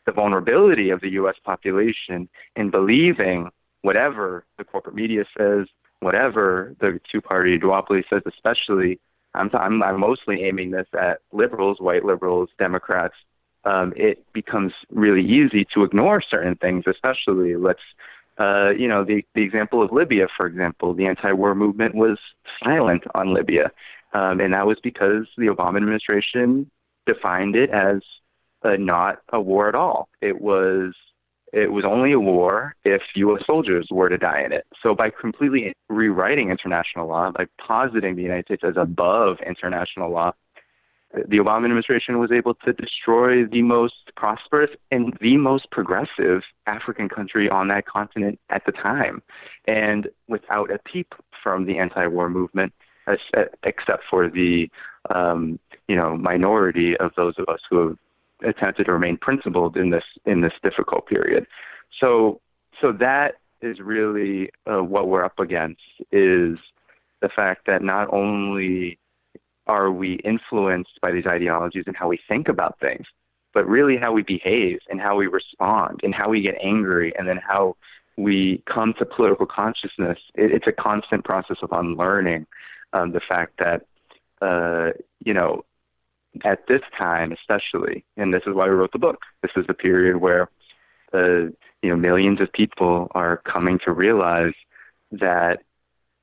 [0.07, 1.35] the vulnerability of the U.S.
[1.45, 2.27] population
[2.57, 3.51] in believing
[3.83, 5.67] whatever the corporate media says,
[6.01, 8.99] whatever the two-party duopoly says, especially.
[9.35, 13.17] I'm, I'm, I'm mostly aiming this at liberals, white liberals, Democrats.
[13.67, 17.87] Um, it becomes really easy to ignore certain things, especially let's
[18.39, 22.19] uh, you know, the, the example of Libya, for example, the anti-war movement was
[22.65, 23.71] silent on Libya.
[24.15, 26.71] Um, and that was because the Obama administration
[27.07, 28.01] defined it as
[28.64, 30.09] not a war at all.
[30.21, 30.95] It was
[31.53, 33.43] it was only a war if U.S.
[33.47, 34.67] soldiers were to die in it.
[34.83, 40.33] So by completely rewriting international law, by positing the United States as above international law,
[41.14, 47.09] the Obama administration was able to destroy the most prosperous and the most progressive African
[47.09, 49.23] country on that continent at the time,
[49.67, 52.73] and without a peep from the anti-war movement,
[53.62, 54.69] except for the
[55.14, 57.99] um, you know minority of those of us who have
[58.44, 61.47] attempted to remain principled in this in this difficult period.
[62.01, 62.40] So
[62.81, 65.81] so that is really uh, what we're up against
[66.12, 66.59] is
[67.23, 68.99] the fact that not only
[69.66, 73.07] are we influenced by these ideologies and how we think about things,
[73.55, 77.27] but really how we behave and how we respond and how we get angry and
[77.27, 77.77] then how
[78.16, 80.18] we come to political consciousness.
[80.35, 82.47] It, it's a constant process of unlearning
[82.92, 83.87] um, the fact that,
[84.42, 84.90] uh,
[85.25, 85.64] you know,
[86.44, 89.75] at this time especially, and this is why we wrote the book, this is the
[89.75, 90.49] period where,
[91.12, 94.55] the you know, millions of people are coming to realize
[95.12, 95.62] that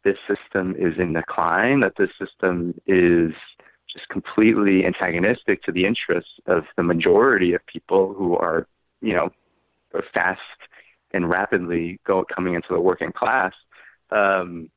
[0.03, 3.31] this system is in decline, that this system is
[3.91, 8.67] just completely antagonistic to the interests of the majority of people who are,
[9.01, 9.29] you know,
[10.13, 10.39] fast
[11.13, 13.53] and rapidly go coming into the working class,
[14.11, 14.69] um,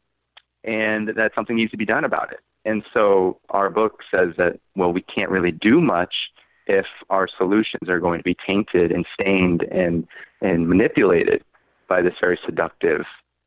[0.65, 2.41] and that something needs to be done about it.
[2.65, 6.15] And so our book says that well, we can't really do much
[6.67, 10.07] if our solutions are going to be tainted and stained and
[10.41, 11.45] and manipulated
[11.89, 13.03] by this very seductive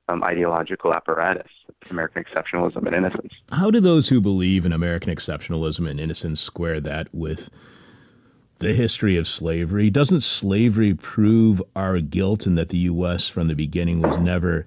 [0.09, 1.51] um, ideological apparatus,
[1.89, 3.33] American exceptionalism and innocence.
[3.51, 7.49] How do those who believe in American exceptionalism and innocence square that with
[8.59, 9.89] the history of slavery?
[9.89, 13.27] Doesn't slavery prove our guilt and that the U.S.
[13.27, 14.65] from the beginning was never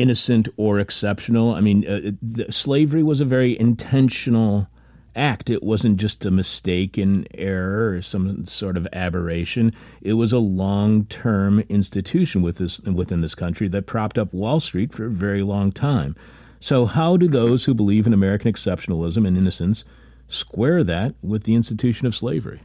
[0.00, 1.54] innocent or exceptional?
[1.54, 4.68] I mean, uh, slavery was a very intentional
[5.14, 5.50] act.
[5.50, 9.72] It wasn't just a mistake, an error, or some sort of aberration.
[10.02, 14.92] It was a long-term institution with this, within this country that propped up Wall Street
[14.92, 16.14] for a very long time.
[16.60, 19.84] So, how do those who believe in American exceptionalism and innocence
[20.28, 22.60] square that with the institution of slavery?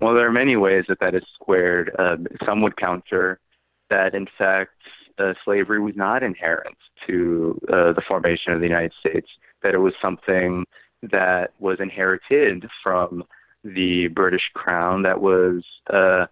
[0.00, 1.94] Well, there are many ways that that is squared.
[1.98, 3.38] Uh, some would counter
[3.90, 4.79] that, in fact,
[5.20, 9.28] uh, slavery was not inherent to uh, the formation of the United States
[9.62, 10.64] that it was something
[11.02, 13.24] that was inherited from
[13.64, 15.62] the British Crown that was
[15.92, 16.26] uh,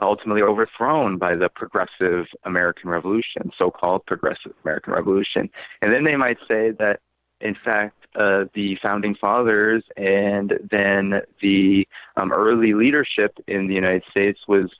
[0.00, 5.48] ultimately overthrown by the progressive American Revolution, so-called progressive American Revolution.
[5.80, 7.00] And then they might say that,
[7.40, 14.04] in fact, uh, the founding fathers and then the um, early leadership in the United
[14.10, 14.70] States was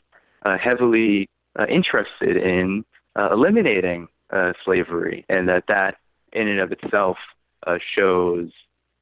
[0.44, 1.28] uh, heavily
[1.58, 2.84] uh, interested in
[3.16, 5.96] uh, eliminating uh, slavery, and that that
[6.32, 7.16] in and of itself
[7.66, 8.50] uh, shows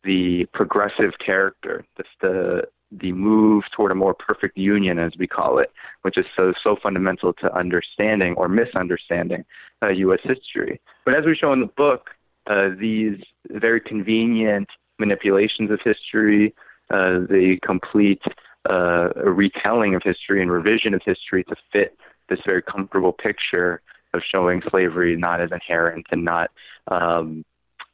[0.05, 2.63] the progressive character, the, the
[2.97, 6.77] the move toward a more perfect union, as we call it, which is so so
[6.83, 9.45] fundamental to understanding or misunderstanding
[9.83, 10.21] uh, U.S.
[10.23, 10.81] history.
[11.05, 12.11] But as we show in the book,
[12.47, 13.19] uh, these
[13.51, 16.55] very convenient manipulations of history,
[16.91, 18.23] uh, the complete
[18.71, 21.99] uh, retelling of history and revision of history to fit
[22.29, 23.83] this very comfortable picture
[24.15, 26.51] of showing slavery not as inherent and not
[26.89, 27.45] um,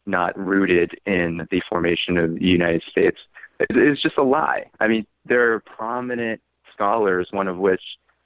[0.06, 3.18] not rooted in the formation of the United States
[3.70, 4.64] is just a lie.
[4.80, 6.40] I mean, there are prominent
[6.72, 7.82] scholars, one of which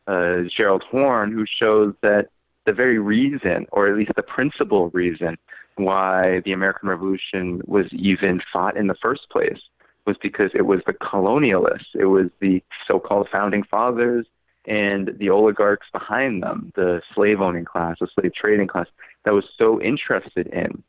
[0.09, 2.29] uh, is Gerald Horne, who shows that
[2.67, 5.37] the very reason, or at least the principal reason,
[5.77, 9.59] why the American Revolution was even fought in the first place
[10.07, 14.27] was because it was the colonialists, it was the so-called founding fathers
[14.67, 18.87] and the oligarchs behind them, the slave owning class, the slave trading class,
[19.25, 20.83] that was so interested in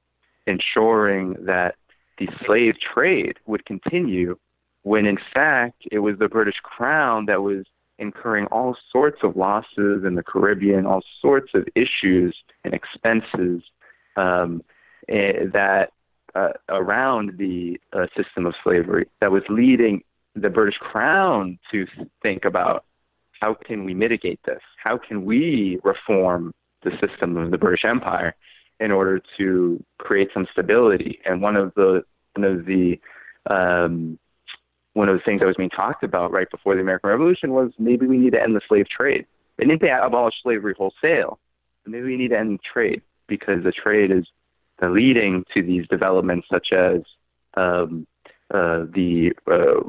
[0.47, 1.75] ensuring that
[2.17, 4.37] the slave trade would continue
[4.83, 7.65] when in fact it was the British Crown that was
[7.97, 13.63] incurring all sorts of losses in the Caribbean, all sorts of issues and expenses
[14.15, 14.61] um,
[15.09, 15.91] eh, that
[16.35, 20.03] uh, around the uh, system of slavery that was leading
[20.35, 21.87] the British Crown to
[22.21, 22.85] think about
[23.39, 24.61] how can we mitigate this?
[24.83, 28.35] How can we reform the system of the British Empire
[28.79, 31.19] in order to create some stability?
[31.25, 32.03] And one of the
[32.35, 32.99] one of the
[33.49, 34.17] um,
[34.93, 37.71] one of the things that was being talked about right before the American Revolution was
[37.77, 39.25] maybe we need to end the slave trade.
[39.57, 41.39] They didn't abolish slavery wholesale.
[41.85, 44.25] Maybe we need to end the trade because the trade is
[44.81, 47.01] leading to these developments such as
[47.55, 48.07] um,
[48.53, 49.87] uh, the uh,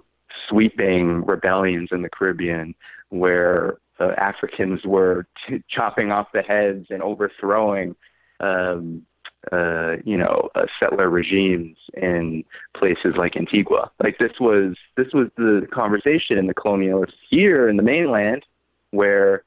[0.49, 2.75] sweeping rebellions in the Caribbean,
[3.11, 7.97] where uh, Africans were t- chopping off the heads and overthrowing
[8.41, 9.07] um,
[9.53, 12.45] uh, you know, uh, settler regimes in
[12.77, 13.91] places like Antigua.
[14.03, 18.45] Like this was this was the conversation in the colonialists here in the mainland,
[18.91, 19.45] where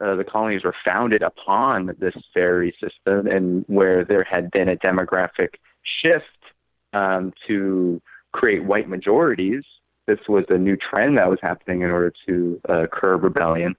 [0.00, 4.76] uh, the colonies were founded upon this very system, and where there had been a
[4.76, 6.24] demographic shift
[6.92, 8.00] um, to
[8.32, 9.64] create white majorities.
[10.10, 13.76] This was a new trend that was happening in order to uh, curb rebellion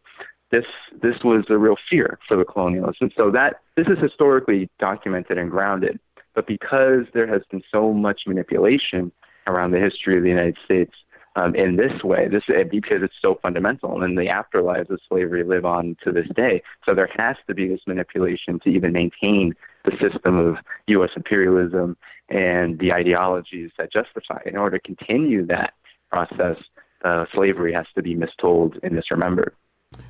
[0.51, 0.65] this
[1.01, 5.37] this was a real fear for the colonialists, and so that this is historically documented
[5.37, 5.99] and grounded.
[6.35, 9.11] But because there has been so much manipulation
[9.47, 10.93] around the history of the United States
[11.35, 15.65] um, in this way, this because it's so fundamental, and the afterlives of slavery live
[15.65, 16.61] on to this day.
[16.85, 19.55] So there has to be this manipulation to even maintain
[19.85, 20.57] the system of
[20.87, 21.09] U.S.
[21.15, 21.97] imperialism
[22.29, 24.39] and the ideologies that justify.
[24.45, 25.73] it In order to continue that
[26.11, 26.57] process,
[27.03, 29.51] uh, slavery has to be mistold and misremembered.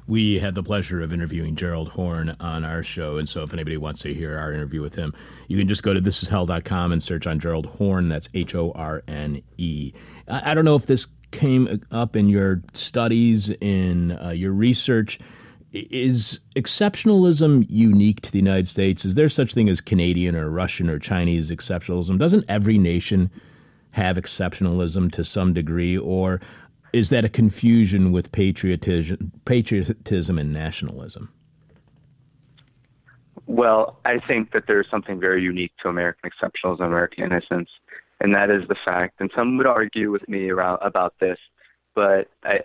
[0.08, 3.18] We had the pleasure of interviewing Gerald Horne on our show.
[3.18, 5.14] And so if anybody wants to hear our interview with him,
[5.48, 8.10] you can just go to thisishell.com and search on Gerald Horne.
[8.10, 9.94] That's H O R N E.
[10.28, 15.20] I don't know if this came up in your studies, in uh, your research.
[15.72, 19.06] Is exceptionalism unique to the United States?
[19.06, 22.20] Is there such thing as Canadian or Russian or Chinese exceptionalism?
[22.20, 23.32] Doesn't every nation
[23.92, 25.98] have exceptionalism to some degree?
[25.98, 26.40] Or
[26.94, 31.30] is that a confusion with patriotism, patriotism and nationalism?
[33.48, 37.70] Well, I think that there's something very unique to American exceptionalism, American innocence,
[38.20, 39.20] and that is the fact.
[39.20, 41.38] And some would argue with me around, about this,
[41.94, 42.60] but I,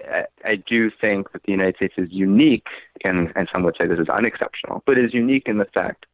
[0.44, 2.68] I, I do think that the United States is unique,
[3.04, 6.06] and, and some would say this is unexceptional, but is unique in the fact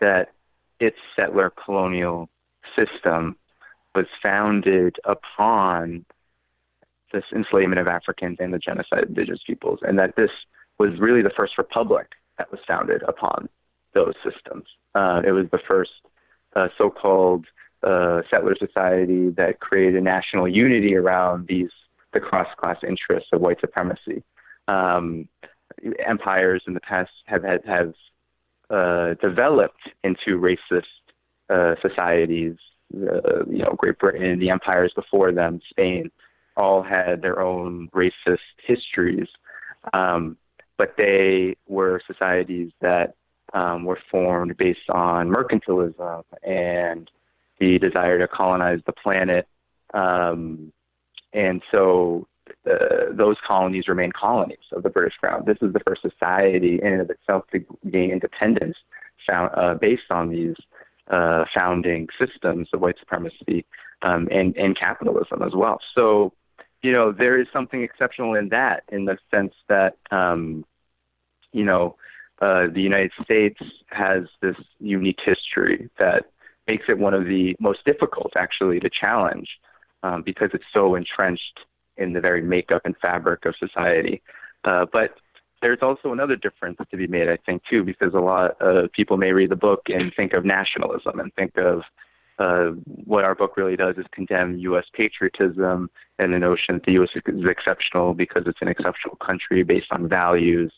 [0.00, 0.32] that
[0.80, 2.28] its settler colonial
[2.74, 3.36] system
[3.96, 6.04] was founded upon
[7.12, 10.30] this enslavement of Africans and the genocide of indigenous peoples, and that this
[10.78, 13.48] was really the first republic that was founded upon
[13.94, 14.64] those systems.
[14.94, 15.90] Uh, it was the first
[16.54, 17.46] uh, so-called
[17.82, 21.70] uh, settler society that created national unity around these
[22.12, 24.22] the cross-class interests of white supremacy.
[24.68, 25.28] Um,
[26.04, 27.94] empires in the past have have, have
[28.70, 30.84] uh, developed into racist
[31.50, 32.56] uh, societies.
[32.94, 36.10] Uh, you know, Great Britain, the empires before them, Spain,
[36.56, 39.28] all had their own racist histories,
[39.92, 40.36] um,
[40.78, 43.14] but they were societies that
[43.52, 47.10] um, were formed based on mercantilism and
[47.58, 49.46] the desire to colonize the planet.
[49.94, 50.72] Um,
[51.32, 52.26] and so
[52.64, 55.44] those colonies remain colonies of the British Crown.
[55.46, 58.76] This is the first society in and of itself to gain independence
[59.28, 60.56] found, uh, based on these
[61.08, 63.64] uh, founding systems of white supremacy
[64.02, 65.78] um, and, and capitalism as well.
[65.94, 66.32] So,
[66.82, 70.64] you know, there is something exceptional in that, in the sense that, um,
[71.52, 71.96] you know,
[72.40, 76.26] uh, the United States has this unique history that
[76.68, 79.48] makes it one of the most difficult, actually, to challenge
[80.02, 81.60] um, because it's so entrenched
[81.96, 84.20] in the very makeup and fabric of society.
[84.64, 85.16] Uh, but
[85.62, 89.16] there's also another difference to be made, I think, too, because a lot of people
[89.16, 91.82] may read the book and think of nationalism and think of
[92.38, 94.84] uh, what our book really does is condemn U.S.
[94.92, 97.08] patriotism and the notion that the U.S.
[97.14, 100.72] is exceptional because it's an exceptional country based on values,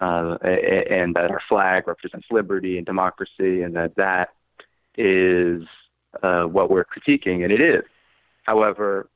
[0.00, 4.30] uh, and that our flag represents liberty and democracy, and that that
[4.96, 5.62] is
[6.22, 7.82] uh, what we're critiquing, and it is.
[8.44, 9.08] However,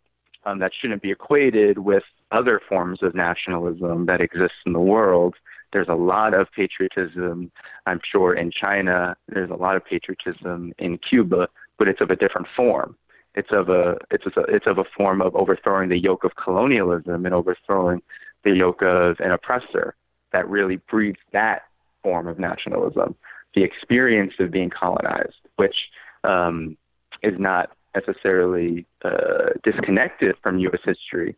[0.45, 5.35] um, that shouldn't be equated with other forms of nationalism that exist in the world.
[5.73, 7.51] There's a lot of patriotism,
[7.87, 9.17] I'm sure, in China.
[9.29, 11.49] There's a lot of patriotism in Cuba,
[11.79, 12.97] but it's of a different form.
[13.35, 17.27] It's of a it's a, it's of a form of overthrowing the yoke of colonialism
[17.27, 18.01] and overthrowing
[18.45, 19.95] the yoke of an oppressor
[20.33, 21.63] that really breeds that
[22.03, 23.15] form of nationalism,
[23.55, 25.77] the experience of being colonized, which
[26.25, 26.77] um,
[27.23, 30.81] is not necessarily uh, disconnected from U.S.
[30.85, 31.35] history,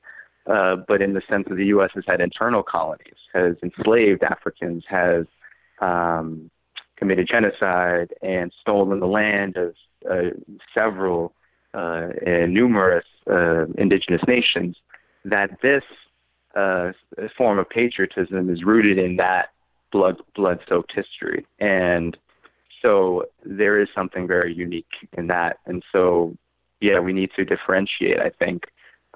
[0.49, 1.90] uh, but in the sense that the U.S.
[1.94, 5.26] has had internal colonies, has enslaved Africans, has
[5.80, 6.51] um,
[6.96, 9.74] committed genocide and stolen the land of
[10.11, 10.30] uh,
[10.76, 11.32] several
[11.74, 14.76] uh, and numerous uh, indigenous nations,
[15.24, 15.82] that this
[16.57, 16.92] uh,
[17.36, 19.51] form of patriotism is rooted in that
[19.92, 22.18] blood blood soaked history and
[22.82, 24.84] so there is something very unique
[25.16, 26.36] in that and so
[26.80, 28.64] yeah, we need to differentiate, I think,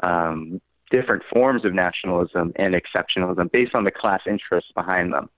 [0.03, 0.61] um,
[0.93, 5.29] different forms of nationalism and exceptionalism based on the class interests behind them.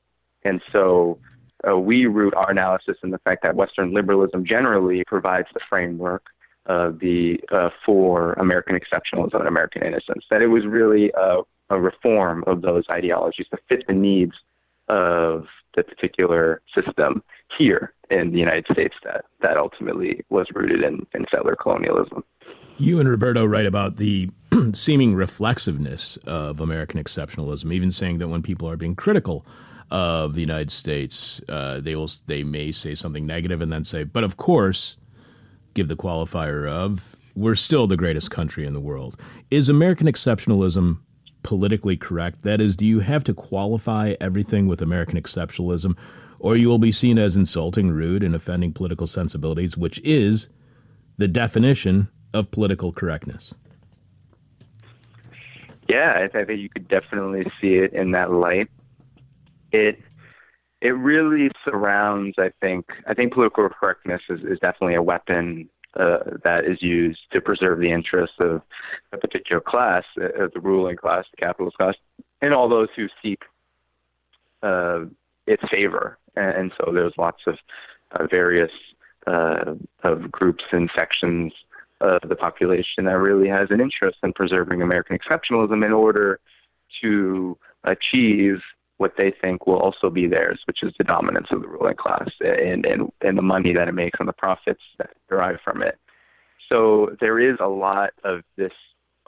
[0.42, 1.18] And so
[1.66, 6.24] uh, we root our analysis in the fact that Western liberalism generally provides the framework
[6.66, 10.24] the uh, for American exceptionalism and American innocence.
[10.30, 11.40] That it was really a,
[11.70, 14.32] a reform of those ideologies to fit the needs
[14.88, 15.46] of
[15.76, 17.22] the particular system
[17.58, 22.24] here in the United States that, that ultimately was rooted in, in settler colonialism.
[22.76, 24.30] You and Roberto write about the
[24.72, 29.46] seeming reflexiveness of American exceptionalism, even saying that when people are being critical
[29.90, 34.02] of the United States, uh, they will they may say something negative and then say,
[34.02, 34.96] "But of course,"
[35.74, 40.98] give the qualifier of, "We're still the greatest country in the world." Is American exceptionalism
[41.44, 42.42] politically correct?
[42.42, 45.96] That is, do you have to qualify everything with American exceptionalism,
[46.44, 50.50] or you will be seen as insulting, rude, and offending political sensibilities, which is
[51.16, 53.54] the definition of political correctness?
[55.88, 58.68] Yeah, I think you could definitely see it in that light.
[59.72, 59.98] It
[60.82, 62.34] it really surrounds.
[62.38, 67.20] I think I think political correctness is, is definitely a weapon uh, that is used
[67.32, 68.60] to preserve the interests of
[69.12, 71.94] a particular class, uh, the ruling class, the capitalist class,
[72.42, 73.40] and all those who seek
[74.62, 75.06] uh,
[75.46, 76.18] its favor.
[76.36, 77.58] And, so there's lots of
[78.12, 78.72] uh, various
[79.26, 81.52] uh, of groups and sections
[82.00, 86.40] of the population that really has an interest in preserving American exceptionalism in order
[87.02, 88.60] to achieve
[88.98, 92.28] what they think will also be theirs, which is the dominance of the ruling class
[92.40, 95.98] and, and, and the money that it makes and the profits that derive from it.
[96.68, 98.72] So there is a lot of this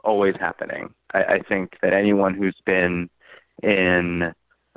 [0.05, 0.95] always happening.
[1.13, 3.11] I, I think that anyone who's been
[3.63, 4.33] in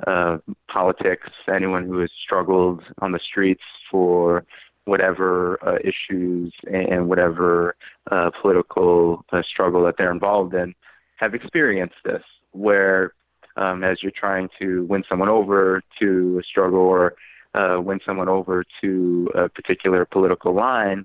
[0.06, 0.38] uh,
[0.68, 4.44] politics, anyone who has struggled on the streets for
[4.84, 7.76] whatever uh, issues and whatever
[8.10, 10.74] uh, political uh, struggle that they're involved in
[11.16, 12.22] have experienced this,
[12.52, 13.12] where
[13.56, 17.14] um, as you're trying to win someone over to a struggle or
[17.54, 21.04] uh, win someone over to a particular political line,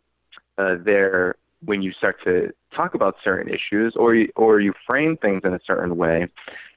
[0.58, 1.36] uh, there
[1.66, 5.54] when you start to talk about certain issues or you, or you frame things in
[5.54, 6.28] a certain way,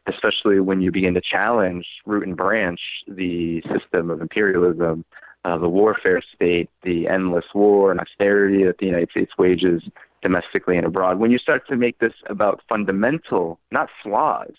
[0.07, 5.05] especially when you begin to challenge root and branch the system of imperialism,
[5.45, 9.82] uh, the warfare state, the endless war and austerity that the United States wages
[10.22, 11.18] domestically and abroad.
[11.18, 14.53] When you start to make this about fundamental, not flaws,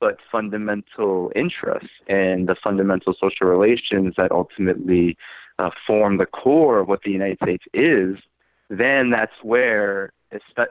[0.00, 5.16] but fundamental interests and the fundamental social relations that ultimately
[5.58, 8.16] uh, form the core of what the United States is,
[8.70, 10.12] then that's where,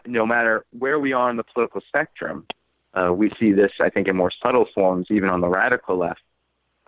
[0.07, 2.47] no matter where we are on the political spectrum,
[2.93, 6.21] uh, we see this, I think, in more subtle forms, even on the radical left,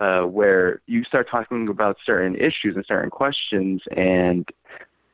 [0.00, 4.48] uh, where you start talking about certain issues and certain questions, and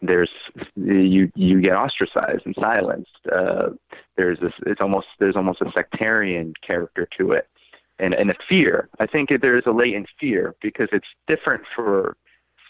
[0.00, 0.30] there's
[0.76, 3.10] you you get ostracized and silenced.
[3.30, 3.70] Uh,
[4.16, 7.48] there's this it's almost there's almost a sectarian character to it,
[7.98, 8.88] and and a fear.
[9.00, 12.16] I think there's a latent fear because it's different for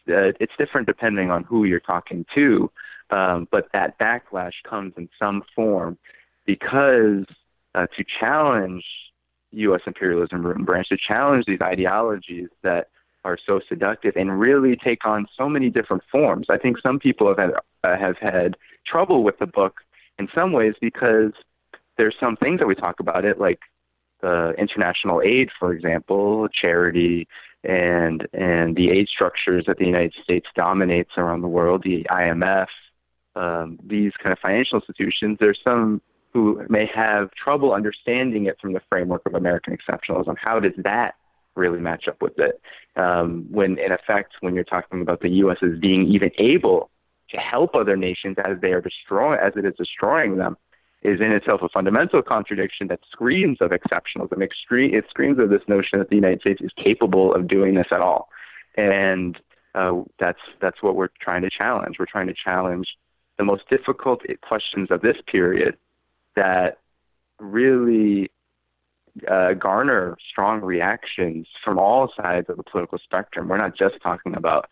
[0.08, 2.70] uh, it's different depending on who you're talking to,
[3.10, 5.98] um, but that backlash comes in some form
[6.46, 7.24] because
[7.74, 8.84] uh, to challenge
[9.52, 9.80] U.S.
[9.86, 12.88] imperialism root and branch, to challenge these ideologies that
[13.24, 16.46] are so seductive and really take on so many different forms.
[16.50, 17.50] I think some people have had
[17.84, 18.56] uh, have had
[18.86, 19.80] trouble with the book
[20.18, 21.32] in some ways because
[21.96, 23.60] there's some things that we talk about it, like
[24.20, 27.26] the international aid, for example, charity,
[27.64, 32.68] and and the aid structures that the United States dominates around the world, the IMF,
[33.38, 35.38] um, these kind of financial institutions.
[35.40, 40.36] There's some who may have trouble understanding it from the framework of American exceptionalism.
[40.38, 41.14] How does that
[41.54, 42.60] really match up with it?
[42.96, 45.58] Um, when, in effect, when you're talking about the U.S.
[45.62, 46.90] as being even able
[47.30, 50.56] to help other nations as they are destroying, as it is destroying them,
[51.02, 54.42] is in itself a fundamental contradiction that screams of exceptionalism.
[54.42, 58.00] It screams of this notion that the United States is capable of doing this at
[58.00, 58.28] all,
[58.76, 59.38] and
[59.74, 61.96] uh, that's that's what we're trying to challenge.
[61.98, 62.88] We're trying to challenge
[63.38, 65.76] the most difficult questions of this period
[66.34, 66.78] that
[67.38, 68.30] really
[69.30, 73.48] uh, garner strong reactions from all sides of the political spectrum.
[73.48, 74.68] We're not just talking about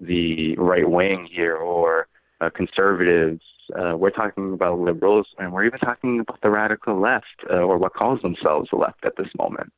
[0.00, 2.06] the right wing here or
[2.40, 3.42] uh, conservatives.
[3.74, 7.78] Uh, we're talking about liberals, and we're even talking about the radical left, uh, or
[7.78, 9.72] what calls themselves the left at this moment.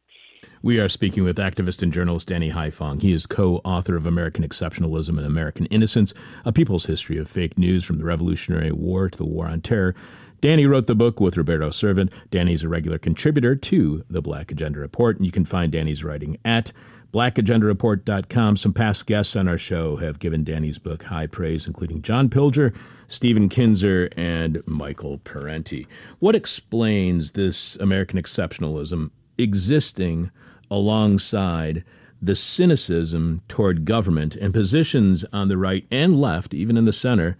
[0.63, 3.03] We are speaking with activist and journalist Danny Haiphong.
[3.03, 6.15] He is co author of American Exceptionalism and American Innocence,
[6.45, 9.95] a people's history of fake news from the Revolutionary War to the War on Terror.
[10.41, 12.13] Danny wrote the book with Roberto Sirvent.
[12.31, 16.37] Danny's a regular contributor to the Black Agenda Report, and you can find Danny's writing
[16.45, 16.73] at
[17.13, 18.57] blackagendareport.com.
[18.57, 22.73] Some past guests on our show have given Danny's book high praise, including John Pilger,
[23.09, 25.89] Stephen Kinzer, and Michael Parenti.
[26.21, 30.31] What explains this American exceptionalism existing
[30.71, 31.85] alongside
[32.21, 37.37] the cynicism toward government and positions on the right and left, even in the center,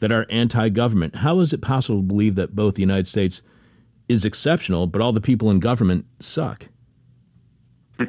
[0.00, 1.16] that are anti government?
[1.16, 3.42] How is it possible to believe that both the United States
[4.08, 6.68] is exceptional, but all the people in government suck?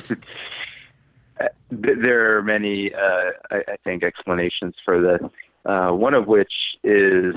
[1.69, 5.21] there are many, uh, I, I, think, explanations for this.
[5.65, 6.51] Uh, one of which
[6.83, 7.35] is,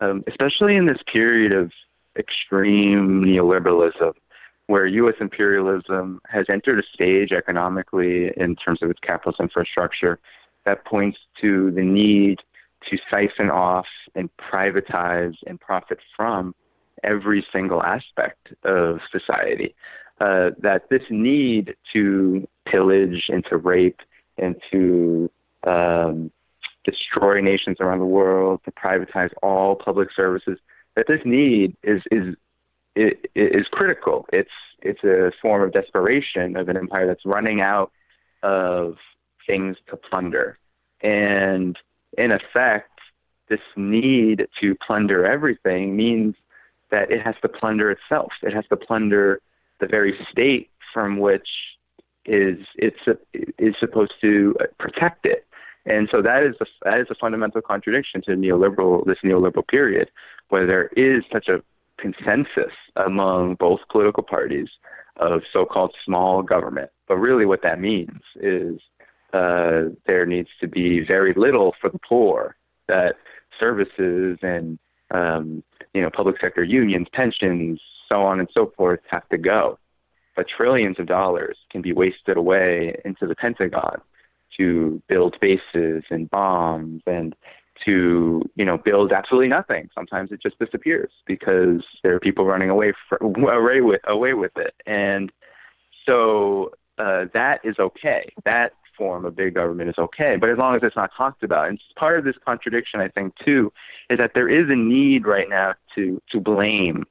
[0.00, 1.72] um, especially in this period of
[2.16, 4.12] extreme neoliberalism,
[4.66, 5.14] where U.S.
[5.20, 10.18] imperialism has entered a stage economically in terms of its capitalist infrastructure
[10.64, 12.38] that points to the need
[12.90, 16.54] to siphon off and privatize and profit from
[17.02, 19.74] every single aspect of society
[20.20, 24.00] uh, that this need to pillage and to rape
[24.38, 25.30] and to
[25.66, 26.30] um,
[26.84, 30.58] destroy nations around the world, to privatize all public services,
[30.96, 32.34] that this need is is
[32.96, 34.26] is critical.
[34.32, 34.50] It's
[34.82, 37.92] it's a form of desperation of an empire that's running out
[38.42, 38.96] of
[39.46, 40.58] things to plunder,
[41.02, 41.76] and
[42.16, 42.90] in effect,
[43.48, 46.34] this need to plunder everything means
[46.90, 48.32] that it has to plunder itself.
[48.42, 49.40] It has to plunder
[49.80, 51.48] the very state from which
[52.24, 53.00] is it's
[53.58, 55.46] is supposed to protect it.
[55.86, 60.10] And so that is a, that is a fundamental contradiction to neoliberal this neoliberal period,
[60.48, 61.62] where there is such a
[62.04, 64.68] consensus among both political parties
[65.16, 66.90] of so-called small government.
[67.08, 68.78] But really, what that means is
[69.32, 72.56] uh, there needs to be very little for the poor.
[72.88, 73.14] That
[73.58, 74.78] services and
[75.10, 75.62] um,
[75.94, 79.78] you know public sector unions, pensions, so on and so forth have to go.
[80.36, 84.00] But trillions of dollars can be wasted away into the Pentagon
[84.58, 87.34] to build bases and bombs and
[87.84, 89.88] to you know build absolutely nothing.
[89.94, 94.52] Sometimes it just disappears because there are people running away for, away with away with
[94.56, 95.30] it, and
[96.06, 98.32] so uh, that is okay.
[98.44, 101.68] That form of big government is okay, but as long as it's not talked about.
[101.68, 103.72] And part of this contradiction, I think, too,
[104.08, 107.04] is that there is a need right now to to blame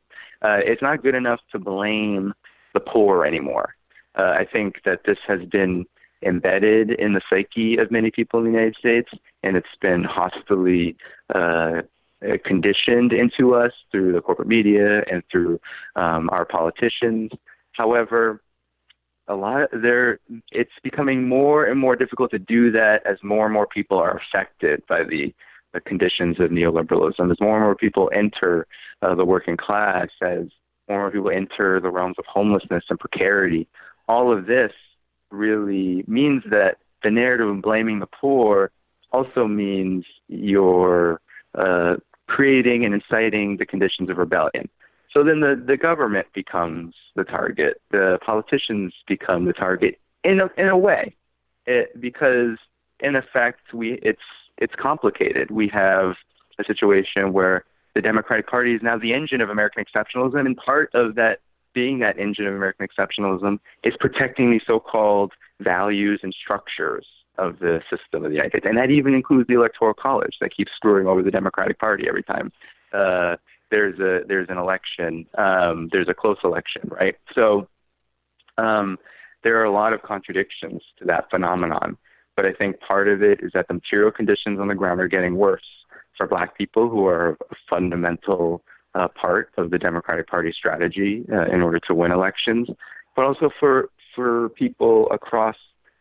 [0.43, 2.34] uh, it's not good enough to blame
[2.74, 3.76] the poor anymore.
[4.15, 5.86] Uh, I think that this has been
[6.26, 9.09] embedded in the psyche of many people in the United States,
[9.43, 10.95] and it's been hostily
[11.34, 11.82] uh,
[12.45, 15.59] conditioned into us through the corporate media and through
[15.95, 17.32] um, our politicians.
[17.74, 18.41] However,
[19.28, 20.19] a lot there,
[20.51, 24.19] it's becoming more and more difficult to do that as more and more people are
[24.19, 25.34] affected by the
[25.74, 27.32] the conditions of neoliberalism.
[27.32, 28.67] As more and more people enter
[29.01, 30.45] uh, the working class, as
[30.88, 33.67] more and more people enter the realms of homelessness and precarity,
[34.07, 34.71] all of this
[35.34, 38.71] really means that the narrative of blaming the poor
[39.11, 41.19] also means you're
[41.55, 41.95] uh,
[42.27, 44.69] creating and inciting the conditions of rebellion.
[45.11, 47.81] So then the, the government becomes the target.
[47.91, 51.15] The politicians become the target in a, in a way,
[51.65, 52.57] it, because
[52.99, 54.21] in effect we it's
[54.57, 55.51] it's complicated.
[55.51, 56.15] We have
[56.59, 57.65] a situation where
[57.95, 61.39] the Democratic Party is now the engine of American exceptionalism, and part of that
[61.74, 67.05] being that engine of American exceptionalism is protecting these so-called values and structures
[67.38, 70.55] of the system of the United States, and that even includes the Electoral College that
[70.55, 72.51] keeps screwing over the Democratic Party every time
[72.93, 73.36] uh,
[73.71, 77.15] there's a there's an election, um, there's a close election, right?
[77.34, 77.67] So
[78.57, 78.99] um,
[79.43, 81.97] there are a lot of contradictions to that phenomenon,
[82.36, 85.07] but I think part of it is that the material conditions on the ground are
[85.07, 85.65] getting worse
[86.17, 88.63] for Black people who are fundamental
[88.95, 92.69] uh, part of the Democratic Party strategy uh, in order to win elections,
[93.15, 95.55] but also for for people across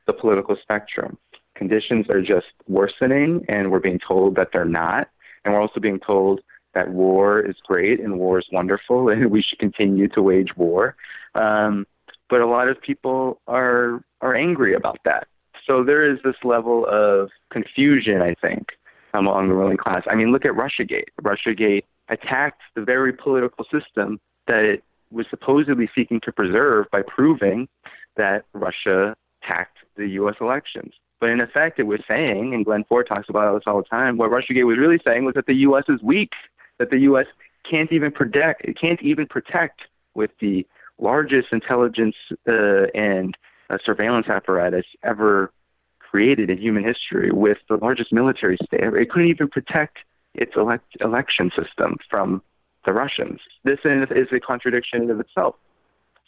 [0.06, 1.16] the political spectrum.
[1.54, 5.08] Conditions are just worsening, and we're being told that they're not.
[5.44, 6.40] And we're also being told
[6.74, 10.96] that war is great and war is wonderful, and we should continue to wage war.
[11.34, 11.86] Um,
[12.28, 15.28] but a lot of people are are angry about that.
[15.66, 18.68] So there is this level of confusion, I think,
[19.14, 20.02] among the ruling class.
[20.10, 21.08] I mean, look at RussiaGate.
[21.22, 27.68] RussiaGate attacked the very political system that it was supposedly seeking to preserve by proving
[28.16, 30.36] that Russia hacked the U.S.
[30.40, 30.92] elections.
[31.20, 34.16] But in effect, it was saying, and Glen Ford talks about this all the time,
[34.16, 35.84] what RussiaGate was really saying was that the U.S.
[35.88, 36.32] is weak,
[36.78, 37.26] that the U.S.
[37.68, 39.82] can't even protect, it can't even protect
[40.14, 40.66] with the
[40.98, 42.16] largest intelligence
[42.48, 43.36] uh, and
[43.70, 45.52] uh, surveillance apparatus ever
[45.98, 48.80] created in human history, with the largest military state.
[48.82, 49.98] It couldn't even protect
[50.34, 52.42] its elect- election system from
[52.86, 53.40] the Russians.
[53.64, 55.56] This is a contradiction of itself.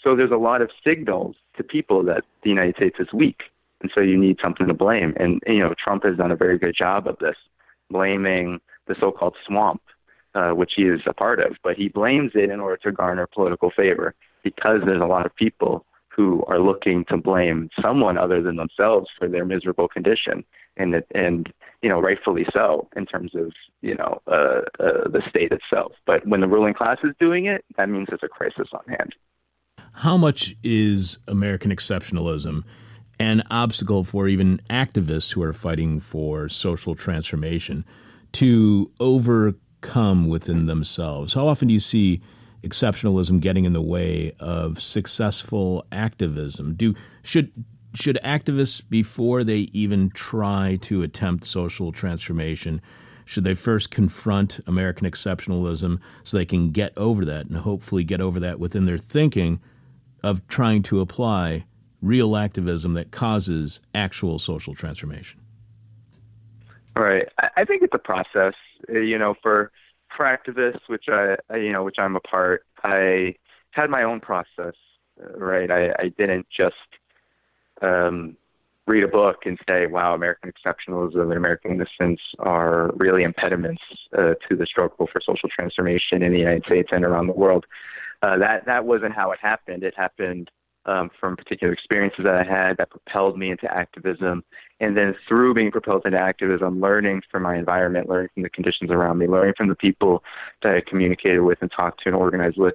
[0.02, 3.44] So there's a lot of signals to people that the United States is weak,
[3.80, 5.14] and so you need something to blame.
[5.16, 7.36] And you know, Trump has done a very good job of this,
[7.90, 9.80] blaming the so-called swamp,
[10.34, 11.56] uh, which he is a part of.
[11.62, 15.34] But he blames it in order to garner political favor because there's a lot of
[15.34, 20.44] people who are looking to blame someone other than themselves for their miserable condition,
[20.76, 21.52] and it, and
[21.82, 23.52] you know, rightfully so in terms of
[23.82, 25.92] you know uh, uh, the state itself.
[26.06, 29.14] But when the ruling class is doing it, that means there's a crisis on hand.
[29.94, 32.64] How much is American exceptionalism
[33.20, 37.84] an obstacle for even activists who are fighting for social transformation
[38.32, 41.34] to overcome within themselves?
[41.34, 42.20] How often do you see
[42.64, 46.74] exceptionalism getting in the way of successful activism?
[46.74, 47.52] Do should
[47.94, 52.80] should activists before they even try to attempt social transformation
[53.24, 58.20] should they first confront American exceptionalism so they can get over that and hopefully get
[58.20, 59.60] over that within their thinking
[60.22, 61.64] of trying to apply
[62.02, 65.40] real activism that causes actual social transformation?
[66.96, 67.28] Right.
[67.56, 68.54] I think it's a process.
[68.88, 69.72] You know, for
[70.16, 70.26] for
[70.86, 73.34] which I, you know, which I'm a part, I
[73.70, 74.74] had my own process.
[75.36, 75.70] Right.
[75.70, 76.74] I, I didn't just
[77.82, 78.36] um,
[78.86, 83.82] read a book and say, "Wow, American exceptionalism and American innocence are really impediments
[84.18, 87.64] uh, to the struggle for social transformation in the United States and around the world."
[88.24, 89.82] uh, that that wasn't how it happened.
[89.82, 90.50] It happened
[90.86, 94.44] um, from particular experiences that I had that propelled me into activism,
[94.80, 98.90] and then through being propelled into activism, learning from my environment, learning from the conditions
[98.90, 100.22] around me, learning from the people
[100.62, 102.74] that I communicated with and talked to and organized with,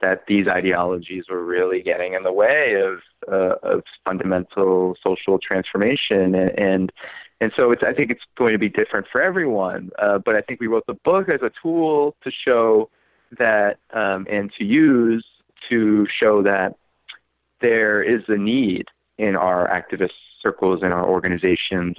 [0.00, 3.00] that these ideologies were really getting in the way of
[3.30, 6.58] uh, of fundamental social transformation and.
[6.58, 6.92] and
[7.40, 9.90] and so it's, I think it's going to be different for everyone.
[9.98, 12.88] Uh, but I think we wrote the book as a tool to show
[13.36, 15.26] that um, and to use
[15.68, 16.76] to show that
[17.62, 18.86] there is a need
[19.18, 20.10] in our activist
[20.42, 21.96] circles and our organizations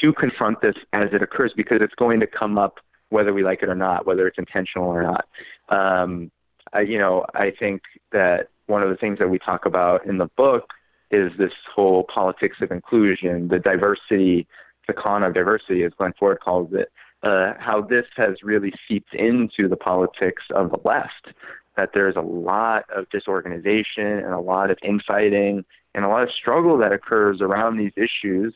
[0.00, 3.62] to confront this as it occurs because it's going to come up whether we like
[3.62, 5.26] it or not, whether it's intentional or not.
[5.68, 6.30] Um,
[6.72, 10.18] I, you know, I think that one of the things that we talk about in
[10.18, 10.72] the book
[11.10, 14.48] is this whole politics of inclusion, the diversity,
[14.88, 16.90] the con of diversity, as Glen Ford calls it,
[17.22, 21.28] uh, how this has really seeped into the politics of the left.
[21.76, 25.64] That there's a lot of disorganization and a lot of infighting
[25.94, 28.54] and a lot of struggle that occurs around these issues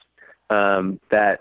[0.50, 1.40] um, that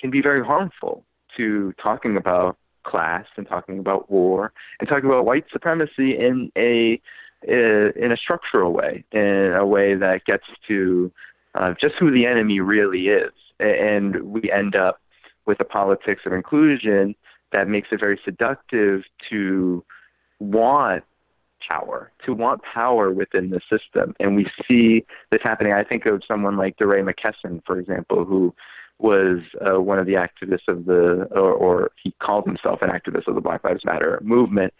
[0.00, 1.04] can be very harmful
[1.36, 7.00] to talking about class and talking about war and talking about white supremacy in a
[7.42, 11.12] in a structural way, in a way that gets to
[11.54, 15.00] uh, just who the enemy really is, and we end up
[15.46, 17.14] with a politics of inclusion
[17.52, 19.84] that makes it very seductive to
[20.38, 21.04] want
[21.68, 24.14] power, to want power within the system.
[24.20, 25.72] And we see this happening.
[25.72, 28.54] I think of someone like DeRay McKesson, for example, who
[28.98, 33.26] was uh, one of the activists of the, or, or he called himself an activist
[33.26, 34.72] of the Black Lives Matter movement.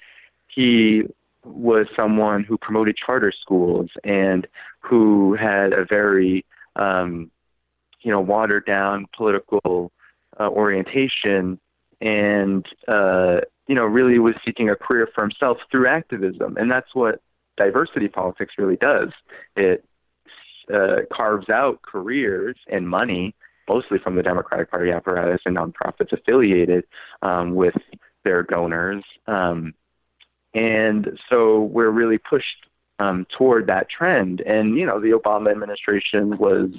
[0.49, 1.03] He
[1.45, 4.47] was someone who promoted charter schools and
[4.81, 6.45] who had a very,
[6.77, 7.31] um,
[8.01, 9.93] you know, watered down political
[10.39, 11.59] uh, orientation
[12.01, 16.57] and, uh, you know, really was seeking a career for himself through activism.
[16.57, 17.21] And that's what
[17.57, 19.09] diversity politics really does.
[19.57, 19.85] It
[20.73, 23.35] uh, carves out careers and money,
[23.69, 26.85] mostly from the Democratic Party apparatus and nonprofits affiliated
[27.23, 27.75] um, with
[28.25, 29.05] their donors.
[29.27, 29.75] Um,
[30.55, 32.67] and so we're really pushed
[32.99, 34.41] um, toward that trend.
[34.41, 36.71] And, you know, the Obama administration was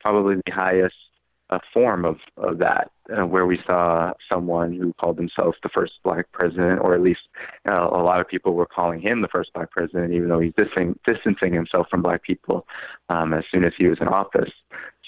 [0.00, 0.94] probably the highest
[1.54, 5.92] uh, form of, of that, uh, where we saw someone who called himself the first
[6.02, 7.20] black president, or at least
[7.68, 10.52] uh, a lot of people were calling him the first black president, even though he's
[10.56, 12.66] distancing, distancing himself from black people
[13.08, 14.50] um, as soon as he was in office.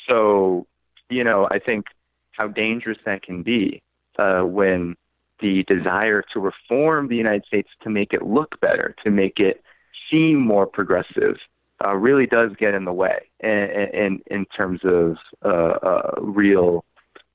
[0.09, 0.67] So,
[1.09, 1.87] you know, I think
[2.33, 3.83] how dangerous that can be
[4.19, 4.97] uh, when
[5.41, 9.63] the desire to reform the United States to make it look better, to make it
[10.11, 11.37] seem more progressive,
[11.85, 16.85] uh, really does get in the way in, in, in terms of uh, uh, real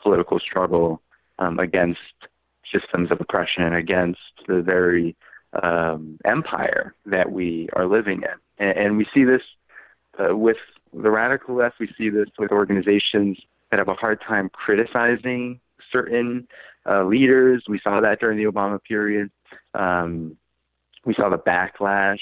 [0.02, 1.02] political struggle
[1.40, 2.00] um, against
[2.74, 5.16] systems of oppression, and against the very
[5.62, 8.66] um, empire that we are living in.
[8.66, 9.42] And, and we see this
[10.18, 10.58] uh, with
[10.94, 13.38] the radical left, we see this with organizations
[13.70, 15.60] that have a hard time criticizing
[15.92, 16.48] certain
[16.86, 17.64] uh, leaders.
[17.68, 19.32] We saw that during the Obama period.
[19.74, 20.38] Um,
[21.06, 22.20] we saw the backlash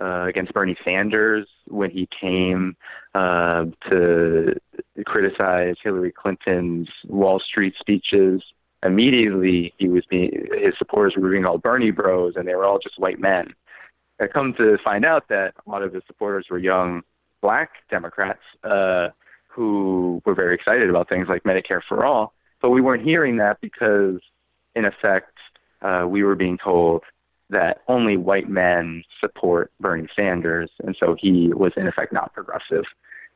[0.00, 2.76] uh, against Bernie Sanders when he came
[3.14, 4.58] uh, to
[5.04, 8.42] criticize Hillary Clinton's Wall Street speeches.
[8.82, 12.78] Immediately, he was being his supporters were being called Bernie Bros, and they were all
[12.78, 13.54] just white men.
[14.20, 17.02] I come to find out that a lot of his supporters were young
[17.40, 19.08] black Democrats uh,
[19.48, 22.32] who were very excited about things like Medicare for all.
[22.60, 24.20] But we weren't hearing that because,
[24.74, 25.36] in effect,
[25.82, 27.02] uh, we were being told
[27.52, 32.84] that only white men support Bernie Sanders, and so he was in effect not progressive.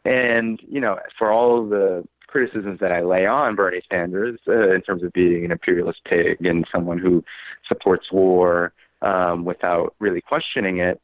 [0.04, 4.82] And you know, for all the criticisms that I lay on Bernie Sanders uh, in
[4.82, 7.24] terms of being an imperialist pig and someone who
[7.66, 11.00] supports war um, without really questioning it,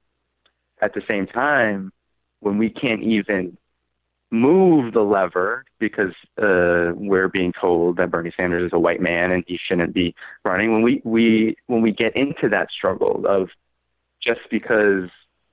[0.81, 1.93] at the same time,
[2.41, 3.57] when we can't even
[4.33, 9.31] move the lever because uh, we're being told that Bernie Sanders is a white man
[9.31, 10.15] and he shouldn't be
[10.45, 10.73] running.
[10.73, 13.51] When we, we when we get into that struggle of
[14.27, 15.11] just because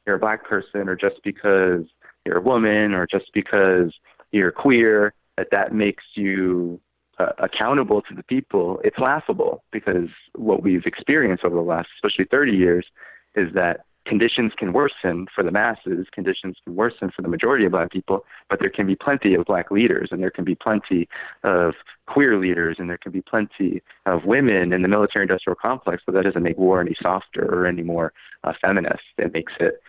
[0.08, 1.84] you're a black person or just because
[2.26, 3.94] you're a woman or just because
[4.32, 6.80] you're queer that that makes you
[7.20, 12.26] uh, accountable to the people, it's laughable because what we've experienced over the last, especially
[12.32, 12.86] 30 years,
[13.36, 17.72] is that conditions can worsen for the masses, conditions can worsen for the majority of
[17.72, 21.08] black people, but there can be plenty of black leaders and there can be plenty
[21.43, 21.76] of
[22.08, 26.14] queer leaders and there can be plenty of women in the military industrial complex, but
[26.14, 29.04] that doesn't make war any softer or any more uh, feminist.
[29.18, 29.82] It makes it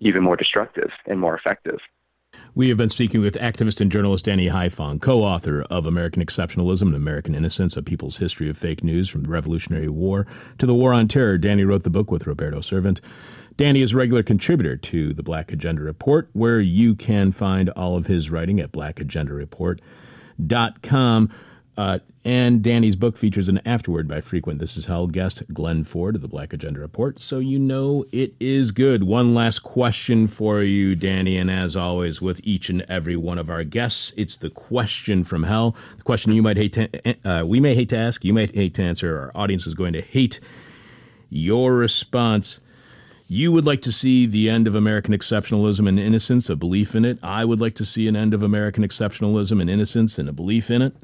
[0.00, 1.78] even more destructive and more effective.
[2.54, 6.82] We have been speaking with activist and journalist Danny Haiphong, co author of American Exceptionalism
[6.82, 10.26] and American Innocence A People's History of Fake News from the Revolutionary War
[10.58, 11.38] to the War on Terror.
[11.38, 13.00] Danny wrote the book with Roberto Sirvent.
[13.56, 17.96] Danny is a regular contributor to the Black Agenda Report, where you can find all
[17.96, 21.32] of his writing at blackagendareport.com.
[21.78, 26.16] Uh, and Danny's book features an afterword by frequent This Is Hell guest Glen Ford
[26.16, 29.04] of the Black Agenda Report, so you know it is good.
[29.04, 33.48] One last question for you, Danny, and as always with each and every one of
[33.48, 35.76] our guests, it's the question from hell.
[35.98, 38.74] The question you might hate to, uh, we may hate to ask, you might hate
[38.74, 40.40] to answer, our audience is going to hate
[41.30, 42.58] your response.
[43.28, 47.04] You would like to see the end of American exceptionalism and innocence, a belief in
[47.04, 47.20] it.
[47.22, 50.72] I would like to see an end of American exceptionalism and innocence and a belief
[50.72, 50.96] in it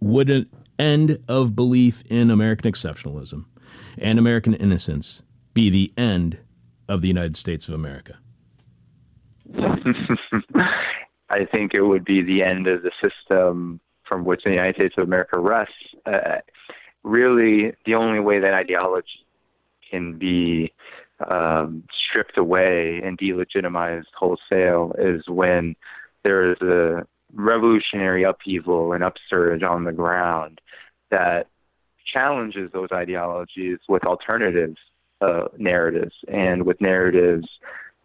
[0.00, 3.44] would an end of belief in American exceptionalism
[3.98, 5.22] and American innocence
[5.54, 6.38] be the end
[6.88, 8.18] of the United States of America?
[11.28, 14.94] I think it would be the end of the system from which the United States
[14.98, 15.74] of America rests.
[16.04, 16.38] Uh,
[17.02, 19.26] really, the only way that ideology
[19.90, 20.72] can be
[21.28, 25.74] um, stripped away and delegitimized wholesale is when
[26.24, 27.06] there is a
[27.36, 30.60] revolutionary upheaval and upsurge on the ground
[31.10, 31.46] that
[32.04, 34.74] challenges those ideologies with alternative
[35.20, 37.48] uh, narratives and with narratives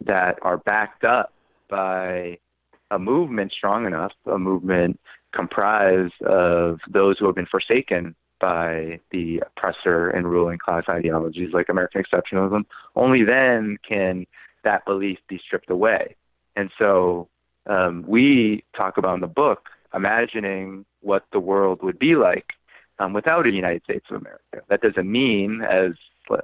[0.04, 1.32] that are backed up
[1.68, 2.38] by
[2.90, 5.00] a movement strong enough, a movement
[5.32, 11.68] comprised of those who have been forsaken by the oppressor and ruling class ideologies like
[11.68, 12.64] American exceptionalism.
[12.96, 14.26] Only then can
[14.64, 16.16] that belief be stripped away.
[16.56, 17.28] And so
[17.66, 22.52] um, we talk about in the book imagining what the world would be like
[22.98, 24.62] um, without a United States of America.
[24.68, 25.92] That doesn't mean, as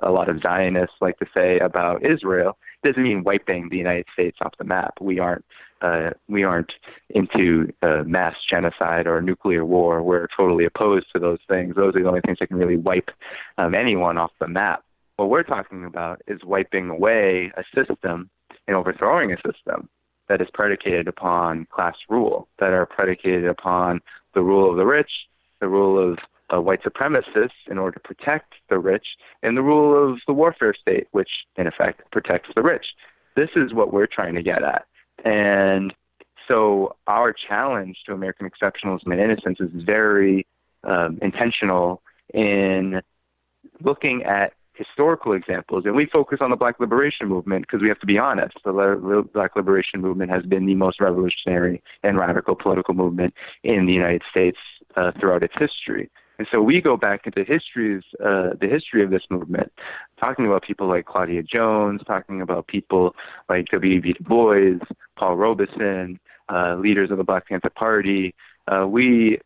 [0.03, 4.39] a lot of Zionists like to say about Israel, doesn't mean wiping the United States
[4.43, 4.95] off the map.
[5.01, 5.45] We aren't
[5.81, 6.73] uh, we aren't
[7.11, 10.03] into uh, mass genocide or nuclear war.
[10.03, 11.77] We're totally opposed to those things.
[11.77, 13.11] Those are the only things that can really wipe
[13.59, 14.83] um, anyone off the map.
[15.17, 18.29] What we're talking about is wiping away a system
[18.67, 19.89] and overthrowing a system
[20.29, 24.01] that is predicated upon class rule, that are predicated upon
[24.35, 25.11] the rule of the rich,
[25.61, 26.19] the rule of
[26.53, 29.07] uh, white supremacists in order to protect the rich,
[29.43, 32.87] and the rule of the warfare state, which in effect protects the rich.
[33.37, 34.87] This is what we're trying to get at.
[35.25, 35.93] And
[36.47, 40.47] so our challenge to American exceptionalism and innocence is very
[40.85, 42.03] um, intentional
[42.33, 43.03] in
[43.83, 47.99] looking at historical examples, and we focus on the Black Liberation Movement because we have
[47.99, 48.57] to be honest.
[48.65, 53.93] The Black Liberation Movement has been the most revolutionary and radical political movement in the
[53.93, 54.59] United States
[54.97, 56.11] uh, throughout its history.
[56.39, 59.73] And so we go back into histories, uh, the history of this movement,
[60.23, 63.17] talking about people like Claudia Jones, talking about people
[63.49, 64.13] like W.E.B.
[64.13, 64.79] Du Bois,
[65.17, 68.35] Paul Robeson, uh, leaders of the Black Panther Party.
[68.69, 69.41] Uh, we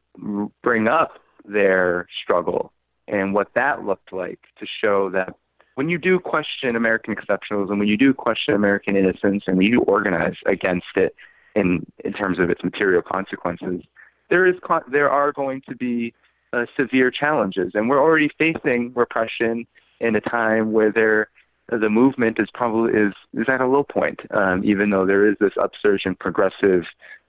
[0.62, 2.72] bring up their struggle
[3.12, 5.36] and what that looked like to show that
[5.74, 9.80] when you do question American exceptionalism, when you do question American innocence, and when you
[9.82, 11.14] organize against it
[11.54, 13.82] in in terms of its material consequences,
[14.28, 14.56] there is
[14.90, 16.12] there are going to be
[16.52, 19.66] uh, severe challenges, and we're already facing repression
[20.00, 21.28] in a time where there
[21.68, 24.20] the movement is probably is is at a low point.
[24.30, 26.84] Um, even though there is this upsurge in progressive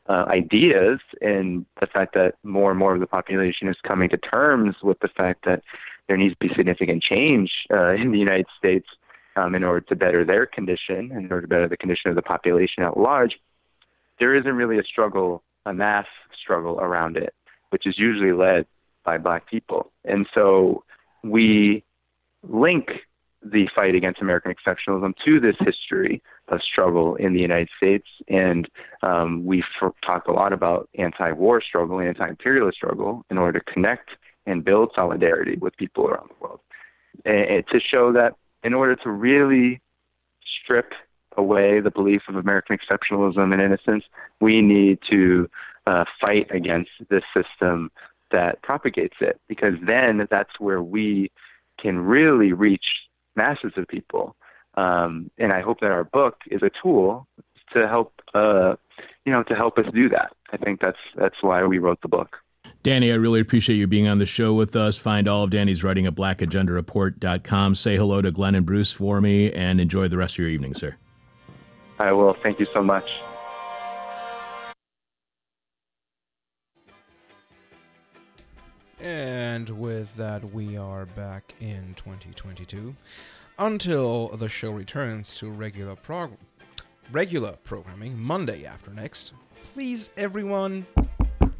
[0.10, 4.18] uh, ideas, and the fact that more and more of the population is coming to
[4.18, 5.64] terms with the fact that
[6.08, 8.88] there needs to be significant change uh, in the United States
[9.36, 12.22] um, in order to better their condition, in order to better the condition of the
[12.22, 13.40] population at large.
[14.20, 16.06] There isn't really a struggle, a mass
[16.40, 17.34] struggle around it,
[17.70, 18.66] which is usually led
[19.04, 19.92] by black people.
[20.06, 20.84] And so
[21.24, 21.84] we
[22.48, 22.92] link
[23.44, 28.08] the fight against American exceptionalism to this history of struggle in the United States.
[28.28, 28.70] And
[29.02, 29.64] um, we've
[30.06, 34.12] talked a lot about anti war struggle anti imperialist struggle in order to connect
[34.46, 36.60] and build solidarity with people around the world.
[37.26, 39.82] And, and to show that in order to really
[40.62, 40.94] strip
[41.38, 44.06] away the belief of American exceptionalism and innocence,
[44.40, 45.50] we need to
[45.88, 47.92] uh, fight against this system
[48.32, 51.32] that propagates it because then that's where we
[51.80, 52.86] can really reach
[53.36, 54.36] masses of people.
[54.76, 57.28] Um, and I hope that our book is a tool
[57.74, 58.76] to help, uh,
[59.26, 60.36] you know, to help us do that.
[60.52, 62.38] I think that's that's why we wrote the book.
[62.82, 64.98] Danny, I really appreciate you being on the show with us.
[64.98, 67.76] Find all of Danny's writing at blackagendareport.com.
[67.76, 70.74] Say hello to Glen and Bruce for me and enjoy the rest of your evening,
[70.74, 70.96] sir.
[72.00, 72.34] I will.
[72.34, 73.22] Thank you so much.
[79.04, 82.96] And with that, we are back in 2022.
[83.60, 86.38] Until the show returns to regular prog-
[87.12, 89.34] regular programming Monday after next.
[89.74, 90.88] Please, everyone,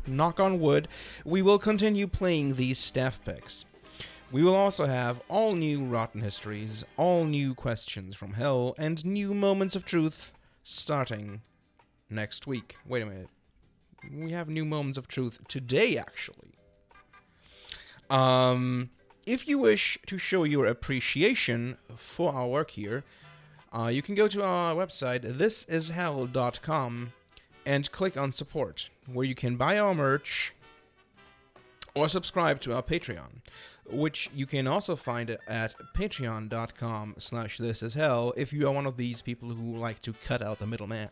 [0.08, 0.88] knock on wood,
[1.26, 3.66] we will continue playing these staff picks.
[4.32, 9.34] We will also have all new Rotten Histories, all new questions from hell, and new
[9.34, 10.32] moments of truth
[10.64, 11.42] starting
[12.10, 12.78] next week.
[12.88, 13.30] Wait a minute.
[14.10, 16.53] We have new moments of truth today, actually.
[18.10, 18.90] Um,
[19.26, 23.04] if you wish to show your appreciation for our work here,
[23.72, 27.14] uh, you can go to our website, thisishell.com,
[27.66, 30.54] and click on support, where you can buy our merch
[31.96, 33.42] or subscribe to our Patreon,
[33.90, 39.22] which you can also find at patreon.com slash thisishell if you are one of these
[39.22, 41.10] people who like to cut out the middleman.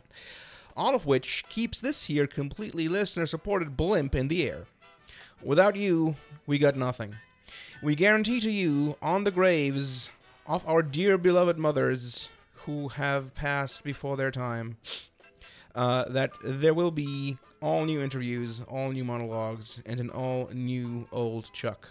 [0.76, 4.66] All of which keeps this here completely listener-supported blimp in the air.
[5.44, 6.16] Without you,
[6.46, 7.16] we got nothing.
[7.82, 10.10] We guarantee to you, on the graves
[10.46, 12.30] of our dear beloved mothers
[12.66, 14.78] who have passed before their time,
[15.74, 21.08] uh, that there will be all new interviews, all new monologues, and an all new
[21.12, 21.89] old Chuck.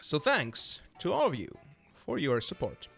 [0.00, 1.56] So thanks to all of you
[1.94, 2.88] for your support.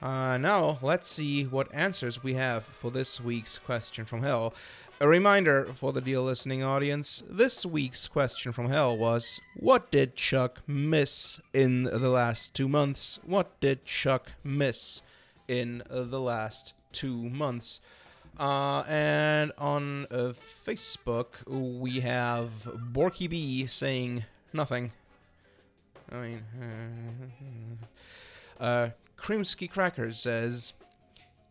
[0.00, 4.54] Uh, now, let's see what answers we have for this week's question from hell.
[4.98, 10.16] A reminder for the dear listening audience this week's question from hell was What did
[10.16, 13.20] Chuck miss in the last two months?
[13.22, 15.02] What did Chuck miss
[15.48, 17.82] in the last two months?
[18.40, 20.32] Uh, and on uh,
[20.66, 24.24] Facebook, we have Borky B saying
[24.54, 24.92] nothing.
[26.10, 26.42] I mean,
[28.58, 28.88] uh,
[29.18, 30.72] Krimsky Crackers says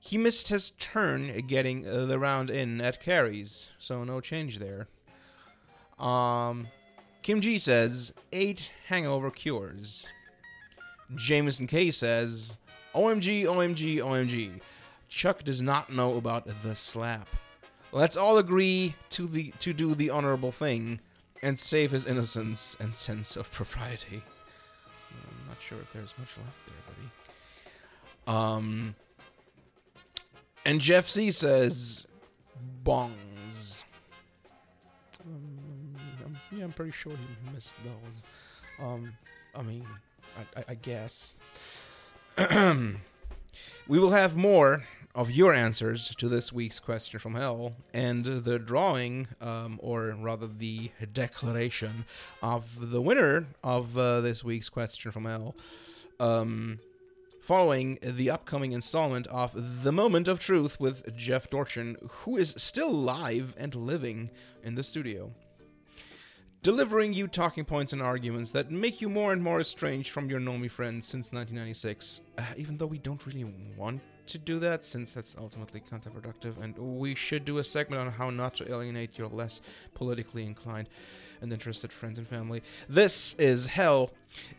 [0.06, 4.88] he missed his turn getting uh, the round in at carries, so no change there.
[5.98, 6.68] Um,
[7.24, 10.08] Kim G says eight hangover cures.
[11.16, 12.60] Jameson K says,
[12.94, 14.62] OMG, OMG, OMG.
[15.10, 17.28] Chuck does not know about the slap.
[17.92, 21.00] Let's all agree to the to do the honorable thing
[21.42, 24.22] and save his innocence and sense of propriety.
[25.12, 28.38] I'm not sure if there's much left there, buddy.
[28.40, 28.96] Um,
[30.66, 32.06] and Jeff C says,
[32.84, 33.84] bongs.
[35.24, 38.24] Um, yeah, I'm pretty sure he missed those.
[38.80, 39.14] Um,
[39.56, 39.86] I mean,
[40.38, 41.38] I, I, I guess.
[43.88, 44.84] we will have more
[45.16, 50.46] of your answers to this week's question from hell and the drawing, um, or rather
[50.46, 52.06] the declaration
[52.44, 55.56] of the winner of uh, this week's question from hell.
[56.20, 56.80] Um,
[57.46, 62.92] following the upcoming installment of The Moment of Truth with Jeff Dorchin, who is still
[62.92, 64.32] live and living
[64.64, 65.32] in the studio
[66.64, 70.40] delivering you talking points and arguments that make you more and more estranged from your
[70.40, 73.44] Nomi friends since 1996, uh, even though we don't really
[73.78, 78.12] want to do that since that's ultimately counterproductive, and we should do a segment on
[78.12, 79.62] how not to alienate your less
[79.94, 80.90] politically inclined
[81.42, 82.64] and interested friends and family.
[82.90, 84.10] This is hell.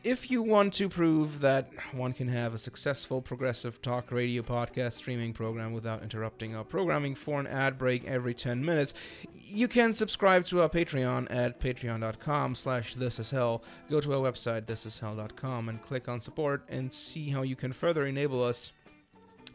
[0.04, 4.92] If you want to prove that one can have a successful progressive talk radio podcast
[4.92, 8.94] streaming program without interrupting our programming for an ad break every 10 minutes,
[9.34, 13.62] you can subscribe to our Patreon at patreon.com slash thisishell.
[13.90, 18.06] Go to our website, thisishell.com, and click on support and see how you can further
[18.06, 18.72] enable us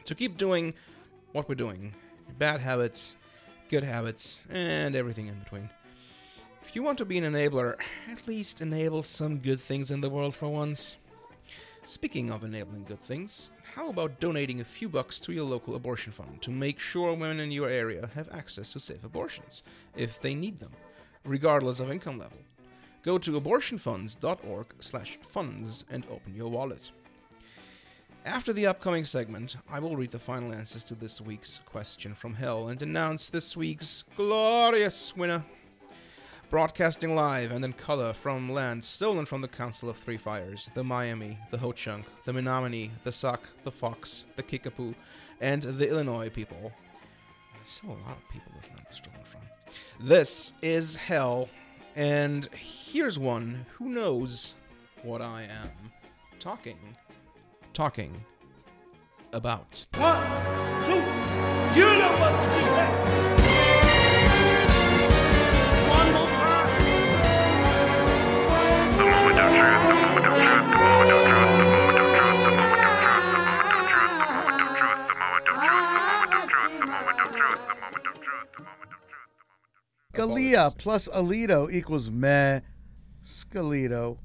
[0.05, 0.73] to keep doing
[1.31, 1.93] what we're doing.
[2.37, 3.15] Bad habits,
[3.69, 5.69] good habits, and everything in between.
[6.71, 7.75] If you want to be an enabler,
[8.09, 10.95] at least enable some good things in the world for once.
[11.85, 16.13] Speaking of enabling good things, how about donating a few bucks to your local abortion
[16.13, 19.63] fund to make sure women in your area have access to safe abortions
[19.97, 20.71] if they need them,
[21.25, 22.37] regardless of income level?
[23.03, 26.91] Go to abortionfunds.org/funds and open your wallet.
[28.23, 32.35] After the upcoming segment, I will read the final answers to this week's question from
[32.35, 35.43] hell and announce this week's glorious winner.
[36.51, 40.83] Broadcasting live and in color from land stolen from the Council of Three Fires, the
[40.83, 44.93] Miami, the Ho Chunk, the Menominee, the Sauk, the Fox, the Kickapoo,
[45.39, 46.73] and the Illinois people.
[47.63, 49.39] Still a lot of people this land is stolen from.
[50.05, 51.47] This is hell,
[51.95, 54.55] and here's one who knows
[55.03, 55.71] what I am
[56.37, 56.97] talking,
[57.73, 58.11] talking
[59.31, 59.85] about.
[59.95, 60.21] One,
[60.83, 60.95] two,
[61.79, 63.10] you know what to do.
[80.13, 82.59] Scalia plus Alito equals meh.
[83.23, 84.17] Scalito.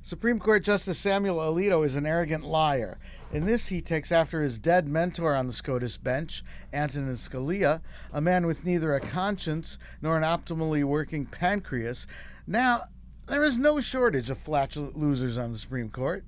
[0.00, 2.98] Supreme Court Justice Samuel Alito is an arrogant liar.
[3.32, 7.82] In this, he takes after his dead mentor on the SCOTUS bench, Antonin Scalia,
[8.12, 12.06] a man with neither a conscience nor an optimally working pancreas.
[12.46, 12.84] Now,
[13.26, 16.24] there is no shortage of flatulent losers on the Supreme Court.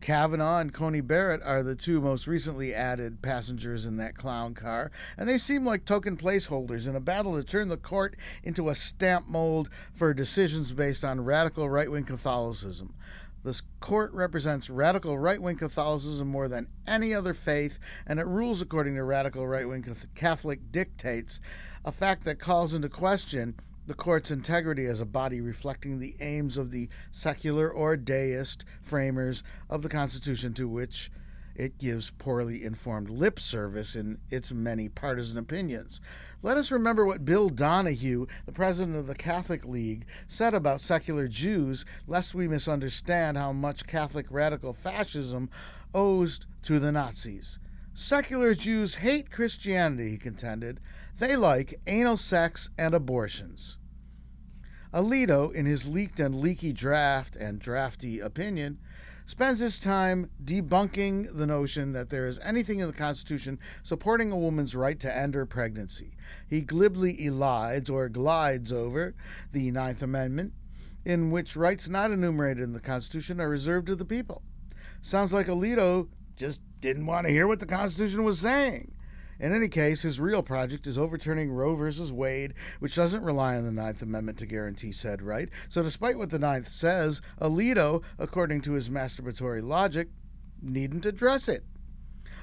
[0.00, 4.90] Kavanaugh and Coney Barrett are the two most recently added passengers in that clown car,
[5.16, 8.74] and they seem like token placeholders in a battle to turn the court into a
[8.74, 12.94] stamp mold for decisions based on radical right wing Catholicism.
[13.44, 18.62] This court represents radical right wing Catholicism more than any other faith, and it rules
[18.62, 19.84] according to radical right wing
[20.14, 21.40] Catholic dictates,
[21.84, 23.54] a fact that calls into question
[23.88, 29.42] the court's integrity as a body reflecting the aims of the secular or deist framers
[29.70, 31.10] of the Constitution to which
[31.56, 36.02] it gives poorly informed lip service in its many partisan opinions.
[36.42, 41.26] Let us remember what Bill Donahue, the president of the Catholic League, said about secular
[41.26, 45.48] Jews, lest we misunderstand how much Catholic radical fascism
[45.94, 47.58] owes to the Nazis.
[47.94, 50.78] Secular Jews hate Christianity, he contended.
[51.18, 53.77] They like anal sex and abortions.
[54.92, 58.78] Alito, in his leaked and leaky draft and drafty opinion,
[59.26, 64.36] spends his time debunking the notion that there is anything in the Constitution supporting a
[64.36, 66.16] woman's right to end her pregnancy.
[66.46, 69.14] He glibly elides or glides over
[69.52, 70.54] the Ninth Amendment,
[71.04, 74.42] in which rights not enumerated in the Constitution are reserved to the people.
[75.02, 78.92] Sounds like Alito just didn't want to hear what the Constitution was saying.
[79.40, 82.12] In any case, his real project is overturning Roe v.
[82.12, 85.48] Wade, which doesn't rely on the Ninth Amendment to guarantee said right.
[85.68, 90.08] So, despite what the Ninth says, Alito, according to his masturbatory logic,
[90.60, 91.64] needn't address it.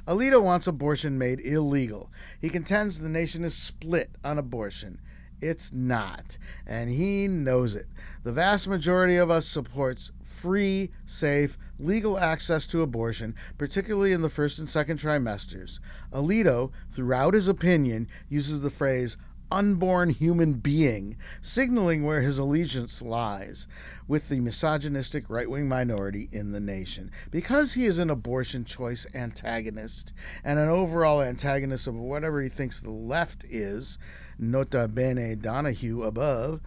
[0.08, 2.12] Alito wants abortion made illegal.
[2.40, 5.02] He contends the nation is split on abortion.
[5.42, 7.88] It's not, and he knows it.
[8.24, 14.30] The vast majority of us supports free, safe, legal access to abortion, particularly in the
[14.30, 15.80] first and second trimesters.
[16.12, 19.18] Alito, throughout his opinion, uses the phrase
[19.52, 23.68] unborn human being, signaling where his allegiance lies
[24.08, 27.12] with the misogynistic right wing minority in the nation.
[27.32, 30.14] Because he is an abortion choice antagonist
[30.44, 33.98] and an overall antagonist of whatever he thinks the left is,
[34.38, 36.60] nota bene Donahue above.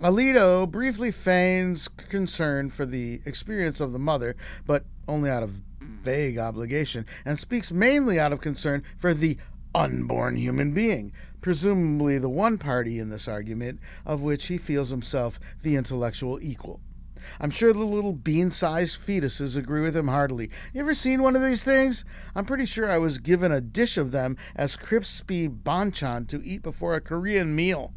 [0.00, 6.38] Alito briefly feigns concern for the experience of the mother, but only out of vague
[6.38, 9.36] obligation, and speaks mainly out of concern for the
[9.74, 15.40] unborn human being, presumably the one party in this argument of which he feels himself
[15.62, 16.78] the intellectual equal.
[17.40, 20.48] I'm sure the little bean sized fetuses agree with him heartily.
[20.72, 22.04] You ever seen one of these things?
[22.36, 26.62] I'm pretty sure I was given a dish of them as crispy banchan to eat
[26.62, 27.94] before a Korean meal.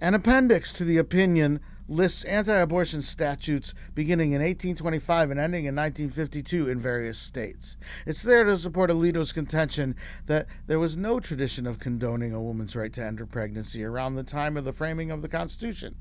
[0.00, 1.58] An appendix to the opinion
[1.88, 7.76] lists anti abortion statutes beginning in 1825 and ending in 1952 in various states.
[8.06, 9.96] It's there to support Alito's contention
[10.26, 14.14] that there was no tradition of condoning a woman's right to end her pregnancy around
[14.14, 15.96] the time of the framing of the Constitution.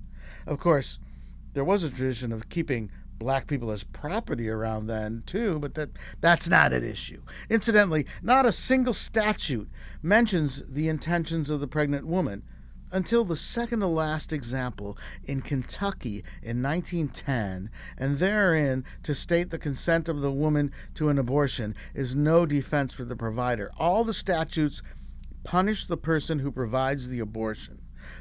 [0.45, 0.99] Of course,
[1.53, 5.89] there was a tradition of keeping black people as property around then too, but that
[6.21, 7.23] that's not at issue.
[7.49, 9.67] Incidentally, not a single statute
[10.03, 12.43] mentions the intentions of the pregnant woman
[12.91, 19.57] until the second to last example in Kentucky in 1910, and therein to state the
[19.57, 23.71] consent of the woman to an abortion is no defense for the provider.
[23.77, 24.81] All the statutes
[25.43, 27.76] punish the person who provides the abortion.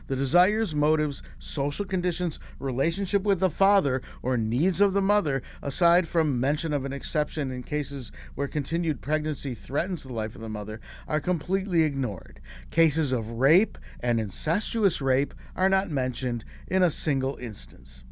[0.09, 6.07] The desires, motives, social conditions, relationship with the father, or needs of the mother, aside
[6.07, 10.49] from mention of an exception in cases where continued pregnancy threatens the life of the
[10.49, 12.41] mother, are completely ignored.
[12.71, 18.05] Cases of rape and incestuous rape are not mentioned in a single instance.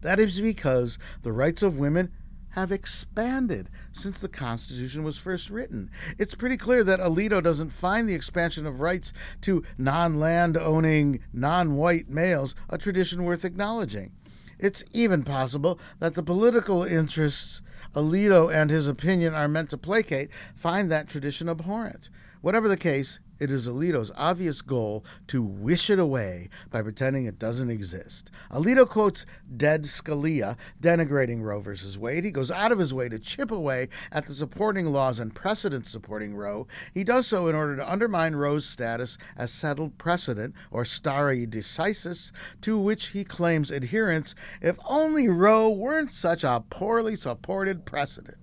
[0.00, 2.12] That is because the rights of women
[2.60, 5.90] have expanded since the Constitution was first written.
[6.18, 9.12] It's pretty clear that Alito doesn't find the expansion of rights
[9.42, 14.12] to non land owning, non white males a tradition worth acknowledging.
[14.58, 17.62] It's even possible that the political interests
[17.94, 22.10] Alito and his opinion are meant to placate find that tradition abhorrent.
[22.40, 27.38] Whatever the case, it is Alito's obvious goal to wish it away by pretending it
[27.38, 28.30] doesn't exist.
[28.50, 31.98] Alito quotes dead Scalia denigrating Roe v.
[31.98, 32.24] Wade.
[32.24, 35.90] He goes out of his way to chip away at the supporting laws and precedents
[35.90, 36.66] supporting Roe.
[36.94, 42.32] He does so in order to undermine Roe's status as settled precedent, or stare decisis,
[42.62, 48.37] to which he claims adherence if only Roe weren't such a poorly supported precedent.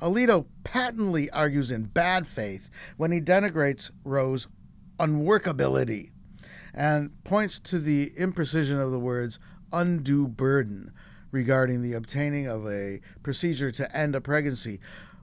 [0.00, 4.46] Alito patently argues in bad faith when he denigrates Roe's
[4.98, 6.10] unworkability
[6.74, 9.38] and points to the imprecision of the words
[9.72, 10.92] undue burden
[11.30, 14.80] regarding the obtaining of a procedure to end a pregnancy.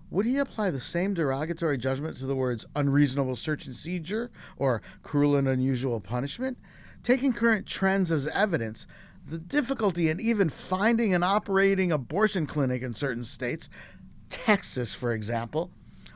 [0.10, 4.82] Would he apply the same derogatory judgment to the words unreasonable search and seizure or
[5.04, 6.58] cruel and unusual punishment?
[7.04, 8.88] Taking current trends as evidence,
[9.26, 13.70] the difficulty in even finding and operating abortion clinic in certain states
[14.30, 15.72] Texas, for example,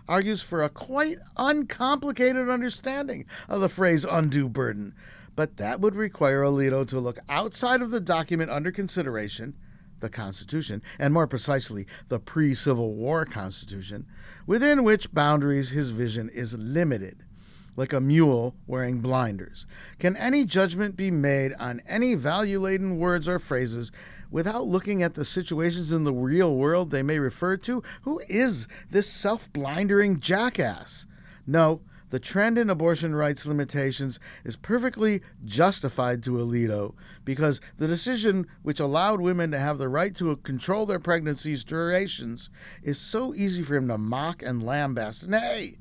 [0.08, 4.94] argues for a quite uncomplicated understanding of the phrase undue burden,
[5.36, 9.56] but that would require Alito to look outside of the document under consideration,
[10.00, 14.06] the Constitution, and more precisely, the pre Civil War Constitution,
[14.46, 17.24] within which boundaries his vision is limited.
[17.76, 19.68] Like a mule wearing blinders.
[20.00, 23.92] Can any judgment be made on any value laden words or phrases
[24.32, 27.84] without looking at the situations in the real world they may refer to?
[28.02, 31.06] Who is this self blindering jackass?
[31.46, 36.94] No, the trend in abortion rights limitations is perfectly justified to Alito
[37.26, 42.50] because the decision which allowed women to have the right to control their pregnancy's durations
[42.82, 45.28] is so easy for him to mock and lambast.
[45.28, 45.80] Nay,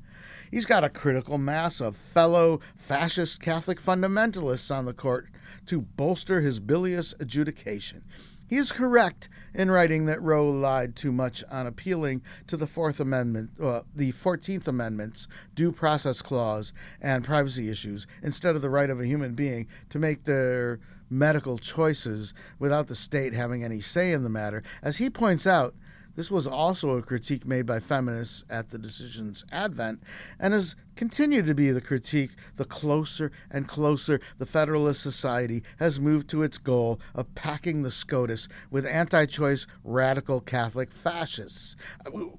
[0.51, 5.27] he's got a critical mass of fellow fascist Catholic fundamentalists on the court
[5.67, 8.03] to bolster his bilious adjudication.
[8.47, 12.99] He is correct in writing that Roe lied too much on appealing to the Fourth
[12.99, 16.71] Amendment, uh, the Fourteenth Amendment's due process clause
[17.01, 20.79] and privacy issues, instead of the right of a human being to make their
[21.09, 24.63] medical choices without the state having any say in the matter.
[24.81, 25.75] As he points out,
[26.17, 30.01] this was also a critique made by feminists at the decision's advent
[30.39, 36.01] and has continued to be the critique the closer and closer the Federalist Society has
[36.01, 41.75] moved to its goal of packing the SCOTUS with anti choice radical Catholic fascists.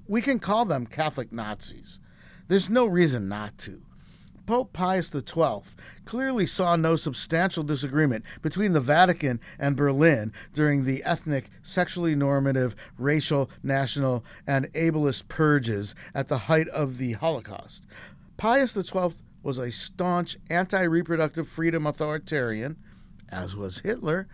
[0.07, 1.99] We can call them Catholic Nazis.
[2.49, 3.81] There's no reason not to.
[4.49, 5.61] Pope Pius XII
[6.05, 12.75] clearly saw no substantial disagreement between the Vatican and Berlin during the ethnic, sexually normative,
[12.97, 17.83] racial, national, and ableist purges at the height of the Holocaust.
[18.37, 19.13] Pius XII
[19.43, 22.75] was a staunch anti reproductive freedom authoritarian,
[23.31, 24.27] as was Hitler,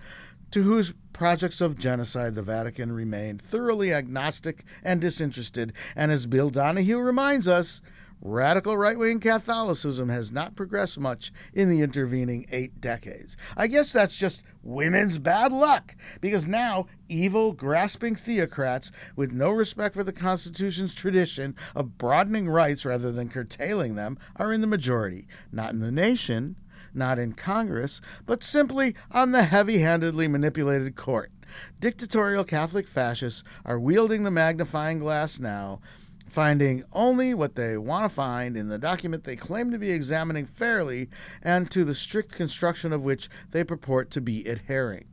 [0.52, 5.74] to whose projects of genocide the Vatican remained thoroughly agnostic and disinterested.
[5.94, 7.82] And as Bill Donahue reminds us,
[8.22, 13.38] radical right wing Catholicism has not progressed much in the intervening eight decades.
[13.56, 19.96] I guess that's just women's bad luck, because now evil, grasping theocrats with no respect
[19.96, 25.28] for the Constitution's tradition of broadening rights rather than curtailing them are in the majority,
[25.52, 26.56] not in the nation,
[26.94, 31.32] not in Congress, but simply on the heavy handedly manipulated court.
[31.80, 35.80] Dictatorial Catholic fascists are wielding the magnifying glass now,
[36.26, 40.46] finding only what they want to find in the document they claim to be examining
[40.46, 41.10] fairly
[41.42, 45.06] and to the strict construction of which they purport to be adhering.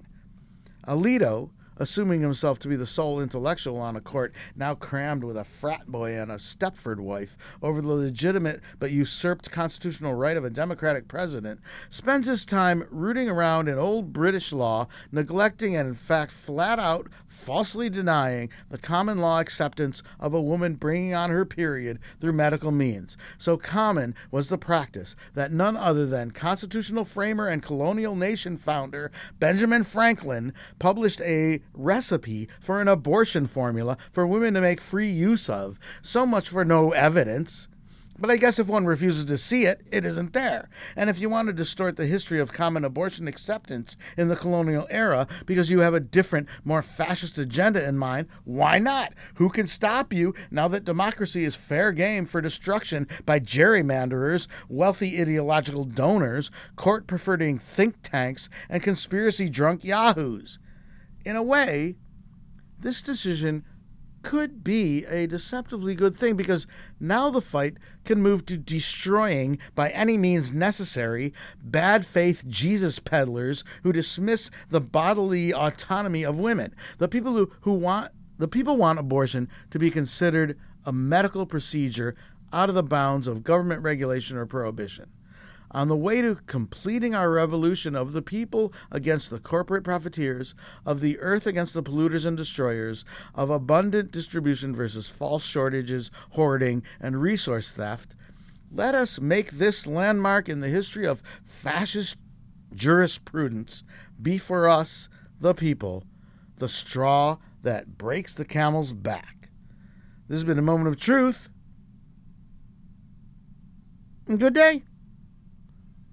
[0.86, 5.44] Alito, assuming himself to be the sole intellectual on a court now crammed with a
[5.44, 10.50] frat boy and a Stepford wife over the legitimate but usurped constitutional right of a
[10.50, 16.30] Democratic president, spends his time rooting around in old British law, neglecting and, in fact,
[16.30, 21.98] flat out falsely denying the common law acceptance of a woman bringing on her period
[22.20, 23.16] through medical means.
[23.38, 29.10] So common was the practice that none other than constitutional framer and colonial nation founder
[29.38, 35.48] Benjamin Franklin published a recipe for an abortion formula for women to make free use
[35.48, 35.78] of.
[36.02, 37.68] So much for no evidence.
[38.18, 40.68] But I guess if one refuses to see it, it isn't there.
[40.96, 44.86] And if you want to distort the history of common abortion acceptance in the colonial
[44.90, 49.12] era because you have a different, more fascist agenda in mind, why not?
[49.36, 55.20] Who can stop you now that democracy is fair game for destruction by gerrymanderers, wealthy
[55.20, 60.58] ideological donors, court preferring think tanks, and conspiracy drunk yahoos?
[61.24, 61.96] In a way,
[62.78, 63.64] this decision
[64.22, 66.66] could be a deceptively good thing because
[67.00, 71.32] now the fight can move to destroying, by any means necessary,
[71.62, 76.74] bad faith Jesus peddlers who dismiss the bodily autonomy of women.
[76.98, 82.16] The people who, who want the people want abortion to be considered a medical procedure
[82.52, 85.10] out of the bounds of government regulation or prohibition
[85.72, 90.54] on the way to completing our revolution of the people against the corporate profiteers,
[90.86, 93.04] of the earth against the polluters and destroyers,
[93.34, 98.14] of abundant distribution versus false shortages, hoarding, and resource theft,
[98.74, 102.16] let us make this landmark in the history of fascist
[102.74, 103.82] jurisprudence
[104.20, 105.08] be for us,
[105.40, 106.04] the people,
[106.56, 109.50] the straw that breaks the camel's back.
[110.28, 111.50] This has been a moment of truth.
[114.26, 114.82] Good day.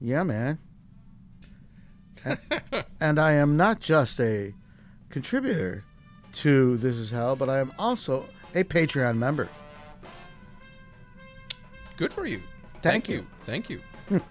[0.01, 0.59] Yeah, man.
[2.23, 2.37] And,
[2.99, 4.53] and I am not just a
[5.09, 5.83] contributor
[6.33, 9.49] to This Is Hell, but I am also a Patreon member.
[11.97, 12.41] Good for you.
[12.81, 13.25] Thank you.
[13.41, 13.81] Thank you.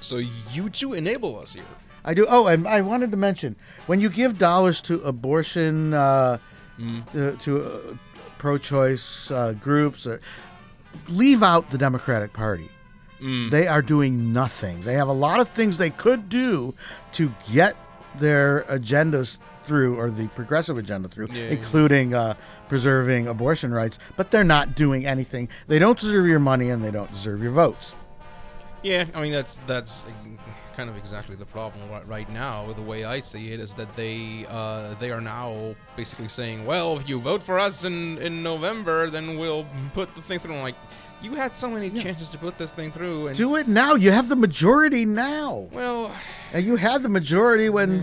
[0.00, 0.18] so
[0.52, 1.64] you two enable us here.
[2.04, 2.26] I do.
[2.28, 6.38] Oh, and I wanted to mention when you give dollars to abortion, uh,
[7.12, 7.96] to, to uh,
[8.38, 10.18] pro-choice uh, groups, uh,
[11.08, 12.70] leave out the Democratic Party.
[13.20, 14.80] They are doing nothing.
[14.82, 16.74] They have a lot of things they could do
[17.12, 17.76] to get
[18.18, 21.44] their agendas through, or the progressive agenda through, Yeah.
[21.44, 22.34] including uh,
[22.68, 23.98] preserving abortion rights.
[24.16, 25.48] But they're not doing anything.
[25.68, 27.94] They don't deserve your money, and they don't deserve your votes.
[28.82, 30.06] Yeah, I mean that's that's
[30.74, 32.72] kind of exactly the problem right, right now.
[32.72, 36.96] The way I see it is that they uh, they are now basically saying, well,
[36.96, 40.54] if you vote for us in in November, then we'll put the thing through.
[40.54, 40.76] I'm like,
[41.22, 43.94] you had so many chances to put this thing through, and Do it now.
[43.94, 45.68] You have the majority now.
[45.72, 46.14] well,
[46.52, 48.00] And you had the majority when.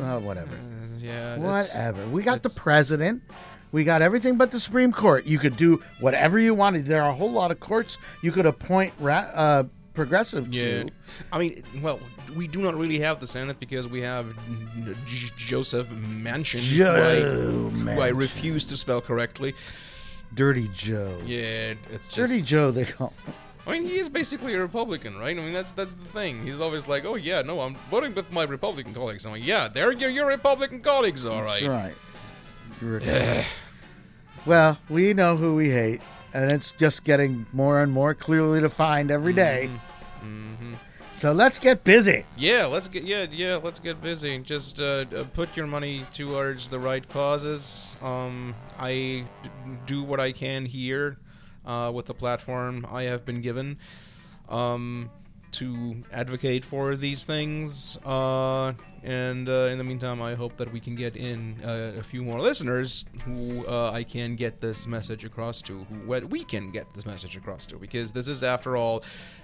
[0.00, 0.58] Uh, whatever.
[0.98, 2.06] yeah, Whatever.
[2.08, 3.22] We got the president.
[3.70, 5.26] We got everything but the Supreme Court.
[5.26, 6.86] You could do whatever you wanted.
[6.86, 10.88] There are a whole lot of courts you could appoint ra- uh, progressive Yeah, to.
[11.32, 12.00] I mean, well,
[12.34, 14.34] we do not really have the Senate because we have
[15.36, 19.54] Joseph Manchin, who I- Joe who I refuse to spell correctly.
[20.34, 21.18] Dirty Joe.
[21.24, 22.16] Yeah, it's just.
[22.16, 23.34] Dirty Joe, they call him.
[23.66, 25.36] I mean, he is basically a Republican, right?
[25.36, 26.46] I mean, that's that's the thing.
[26.46, 29.68] He's always like, "Oh yeah, no, I'm voting with my Republican colleagues." I'm like, "Yeah,
[29.68, 31.94] they're your, your Republican colleagues, all right." That's right.
[32.80, 33.44] You're-
[34.46, 36.00] well, we know who we hate,
[36.32, 39.68] and it's just getting more and more clearly defined every day.
[40.24, 40.74] Mm-hmm.
[41.18, 42.24] So let's get busy.
[42.36, 44.38] Yeah, let's get yeah yeah let's get busy.
[44.38, 45.04] Just uh,
[45.34, 47.96] put your money towards the right causes.
[48.00, 49.24] Um, I
[49.84, 51.18] do what I can here
[51.66, 53.78] uh, with the platform I have been given.
[54.48, 55.10] um,
[55.52, 57.98] to advocate for these things.
[58.04, 58.72] Uh,
[59.02, 62.22] and uh, in the meantime, I hope that we can get in uh, a few
[62.22, 66.92] more listeners who uh, I can get this message across to, who we can get
[66.94, 69.02] this message across to, because this is, after all,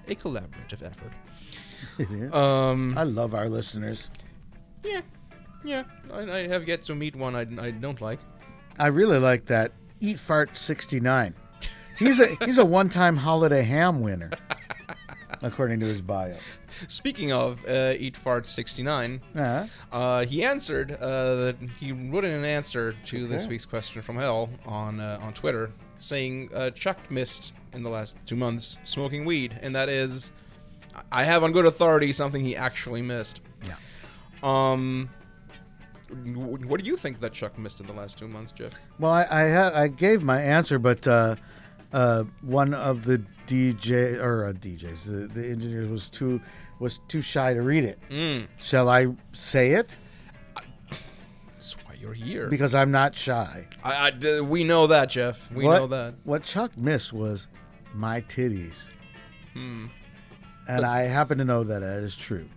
[0.09, 1.13] a collaborative effort.
[2.35, 4.11] Um, I love our listeners.
[4.83, 5.03] yeah,
[5.65, 5.85] yeah.
[6.13, 8.19] I, I have yet to meet one I, I don't like.
[8.79, 11.35] I really like that Eat Fart 69.
[11.99, 14.31] He's a he's a one-time holiday ham winner,
[15.43, 16.37] according to his bio.
[16.89, 22.31] Speaking of uh, Eat Fart 69, Uh, uh, he answered uh, that he wrote in
[22.33, 26.99] an answer to this week's question from hell on uh, on Twitter, saying uh, Chuck
[27.11, 30.33] missed in the last two months smoking weed, and that is,
[31.11, 33.41] I have on good authority something he actually missed.
[33.67, 33.75] Yeah.
[34.43, 35.11] Um.
[36.67, 38.73] What do you think that Chuck missed in the last two months, Jeff?
[39.01, 41.35] well, I I, ha- I gave my answer, but uh,
[41.95, 46.41] uh, one of the DJ or uh, DJs, the, the engineers was too
[46.81, 47.99] was too shy to read it.
[48.11, 48.49] Mm.
[48.59, 49.97] Shall I say it?
[51.53, 52.49] That's why you're here.
[52.49, 53.65] Because I'm not shy.
[53.85, 55.51] I, I d- we know that, Jeff.
[55.53, 56.15] We what, know that.
[56.25, 57.47] What Chuck missed was
[57.95, 58.75] my titties.
[59.53, 59.87] Hmm.
[60.69, 62.49] And I happen to know that that is true.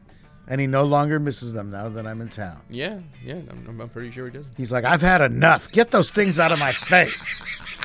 [0.48, 2.62] And he no longer misses them now that I'm in town.
[2.70, 3.36] Yeah, yeah.
[3.36, 4.58] I'm- I'm pretty sure he doesn't.
[4.58, 5.72] He's like, I've had enough.
[5.72, 7.16] Get those things out of my face.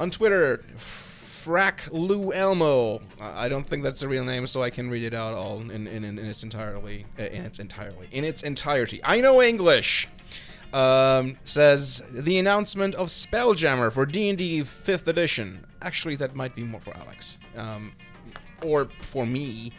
[0.00, 3.02] On Twitter, Frack Lou Elmo.
[3.20, 5.86] I don't think that's a real name, so I can read it out all in,
[5.86, 9.02] in, in its entirely uh, in its entirely in its entirety.
[9.04, 10.08] I know English.
[10.72, 15.66] Um, says the announcement of Spelljammer for D&D 5th edition.
[15.82, 17.92] Actually, that might be more for Alex, um,
[18.64, 19.72] or for me.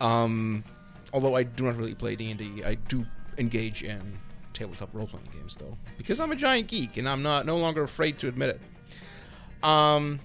[0.00, 0.64] Um,
[1.12, 3.06] although I do not really play D&D, I do
[3.38, 4.18] engage in
[4.52, 8.18] tabletop role-playing games though, because I'm a giant geek and I'm not no longer afraid
[8.18, 8.60] to admit it.
[9.64, 10.20] Um,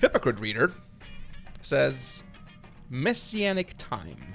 [0.00, 0.72] Hypocrite Reader
[1.60, 2.22] says
[2.88, 4.34] Messianic Time.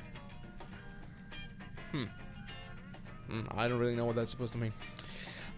[1.91, 2.03] Hmm.
[3.29, 4.73] Hmm, I don't really know what that's supposed to mean.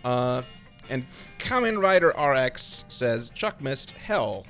[0.06, 0.44] Uh,
[0.90, 1.06] and
[1.40, 4.46] Kamen Rider RX says Chuck missed Hell.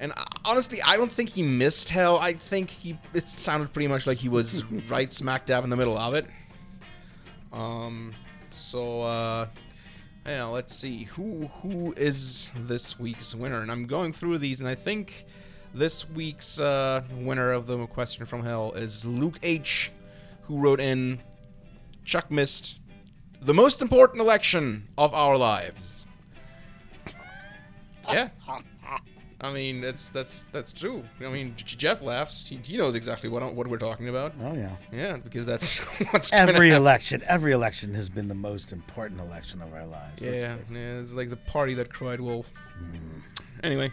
[0.00, 2.18] And uh, honestly, I don't think he missed Hell.
[2.18, 2.98] I think he.
[3.14, 6.26] It sounded pretty much like he was right smack dab in the middle of it.
[7.52, 8.14] Um.
[8.50, 9.46] So, uh,
[10.26, 14.68] yeah, let's see who who is this week's winner, and I'm going through these, and
[14.68, 15.24] I think
[15.74, 19.90] this week's uh, winner of the question from hell is Luke H,
[20.42, 21.20] who wrote in
[22.04, 22.78] Chuck missed
[23.40, 26.06] the most important election of our lives.
[28.10, 28.30] Yeah.
[29.42, 31.02] I mean, that's that's that's true.
[31.20, 32.46] I mean, J- Jeff laughs.
[32.48, 34.34] He, he knows exactly what what we're talking about.
[34.40, 34.70] Oh, yeah.
[34.92, 35.78] Yeah, because that's
[36.12, 36.82] what's Every happen.
[36.82, 40.20] election, every election has been the most important election of our lives.
[40.22, 42.52] Yeah, yeah, it's like the party that cried wolf.
[43.64, 43.92] Anyway,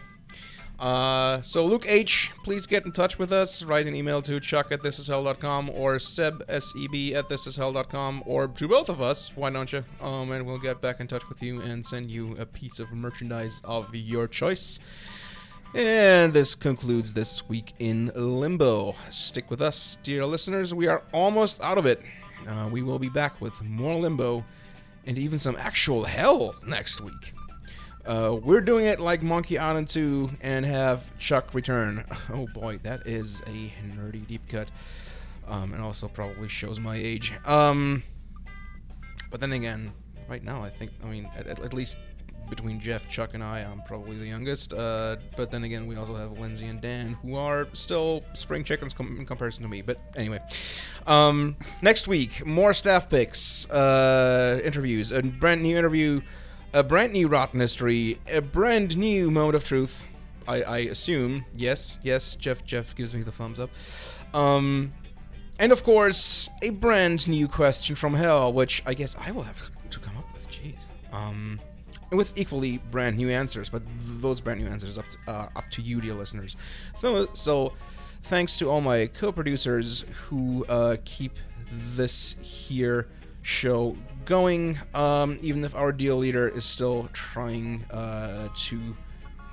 [0.78, 3.62] uh, so Luke H, please get in touch with us.
[3.64, 8.88] Write an email to chuck at thisishell.com or seb, S-E-B, at thisishell.com or to both
[8.88, 9.84] of us, why don't you?
[10.00, 12.90] Um, and we'll get back in touch with you and send you a piece of
[12.92, 14.80] merchandise of your choice.
[15.72, 18.96] And this concludes this week in Limbo.
[19.08, 20.74] Stick with us, dear listeners.
[20.74, 22.02] We are almost out of it.
[22.48, 24.44] Uh, we will be back with more Limbo
[25.06, 27.34] and even some actual hell next week.
[28.04, 32.04] Uh, we're doing it like Monkey Island 2 and have Chuck return.
[32.32, 34.68] Oh boy, that is a nerdy deep cut.
[35.46, 37.32] Um, and also probably shows my age.
[37.44, 38.02] Um,
[39.30, 39.92] but then again,
[40.28, 41.96] right now, I think, I mean, at, at, least
[42.50, 44.74] between Jeff, Chuck, and I, I'm probably the youngest.
[44.74, 48.92] Uh, but then again, we also have Lindsay and Dan, who are still spring chickens
[48.92, 49.80] com- in comparison to me.
[49.80, 50.40] But anyway,
[51.06, 56.20] um, next week, more staff picks, uh, interviews, a brand new interview,
[56.74, 60.08] a brand new rotten history, a brand new moment of truth.
[60.48, 61.44] I, I assume.
[61.54, 62.34] Yes, yes.
[62.34, 63.70] Jeff, Jeff gives me the thumbs up.
[64.34, 64.92] Um,
[65.58, 69.70] and of course, a brand new question from hell, which I guess I will have
[69.90, 70.48] to come up with.
[70.50, 70.86] Jeez.
[71.12, 71.60] Um,
[72.10, 75.48] and with equally brand new answers, but th- those brand new answers up to, uh,
[75.56, 76.56] up to you, dear listeners.
[76.96, 77.72] So, so
[78.22, 81.36] thanks to all my co-producers who uh, keep
[81.94, 83.08] this here
[83.42, 88.96] show going, um, even if our deal leader is still trying uh, to,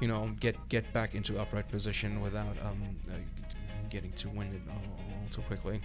[0.02, 3.14] you know, get get back into upright position without um, uh,
[3.90, 5.80] getting too winded all, all too quickly.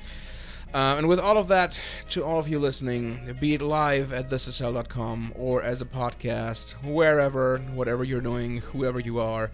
[0.75, 1.79] Uh, and with all of that,
[2.09, 7.59] to all of you listening, be it live at thisishell.com or as a podcast, wherever,
[7.75, 9.51] whatever you're doing, whoever you are,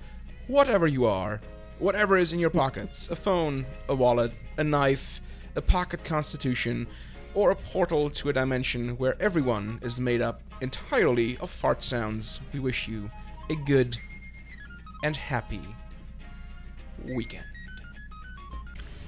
[0.46, 1.40] whatever you are,
[1.80, 5.20] whatever is in your pockets a phone, a wallet, a knife,
[5.56, 6.86] a pocket constitution,
[7.34, 12.40] or a portal to a dimension where everyone is made up entirely of fart sounds,
[12.52, 13.10] we wish you
[13.50, 13.96] a good
[15.02, 15.62] and happy
[17.04, 17.47] weekend.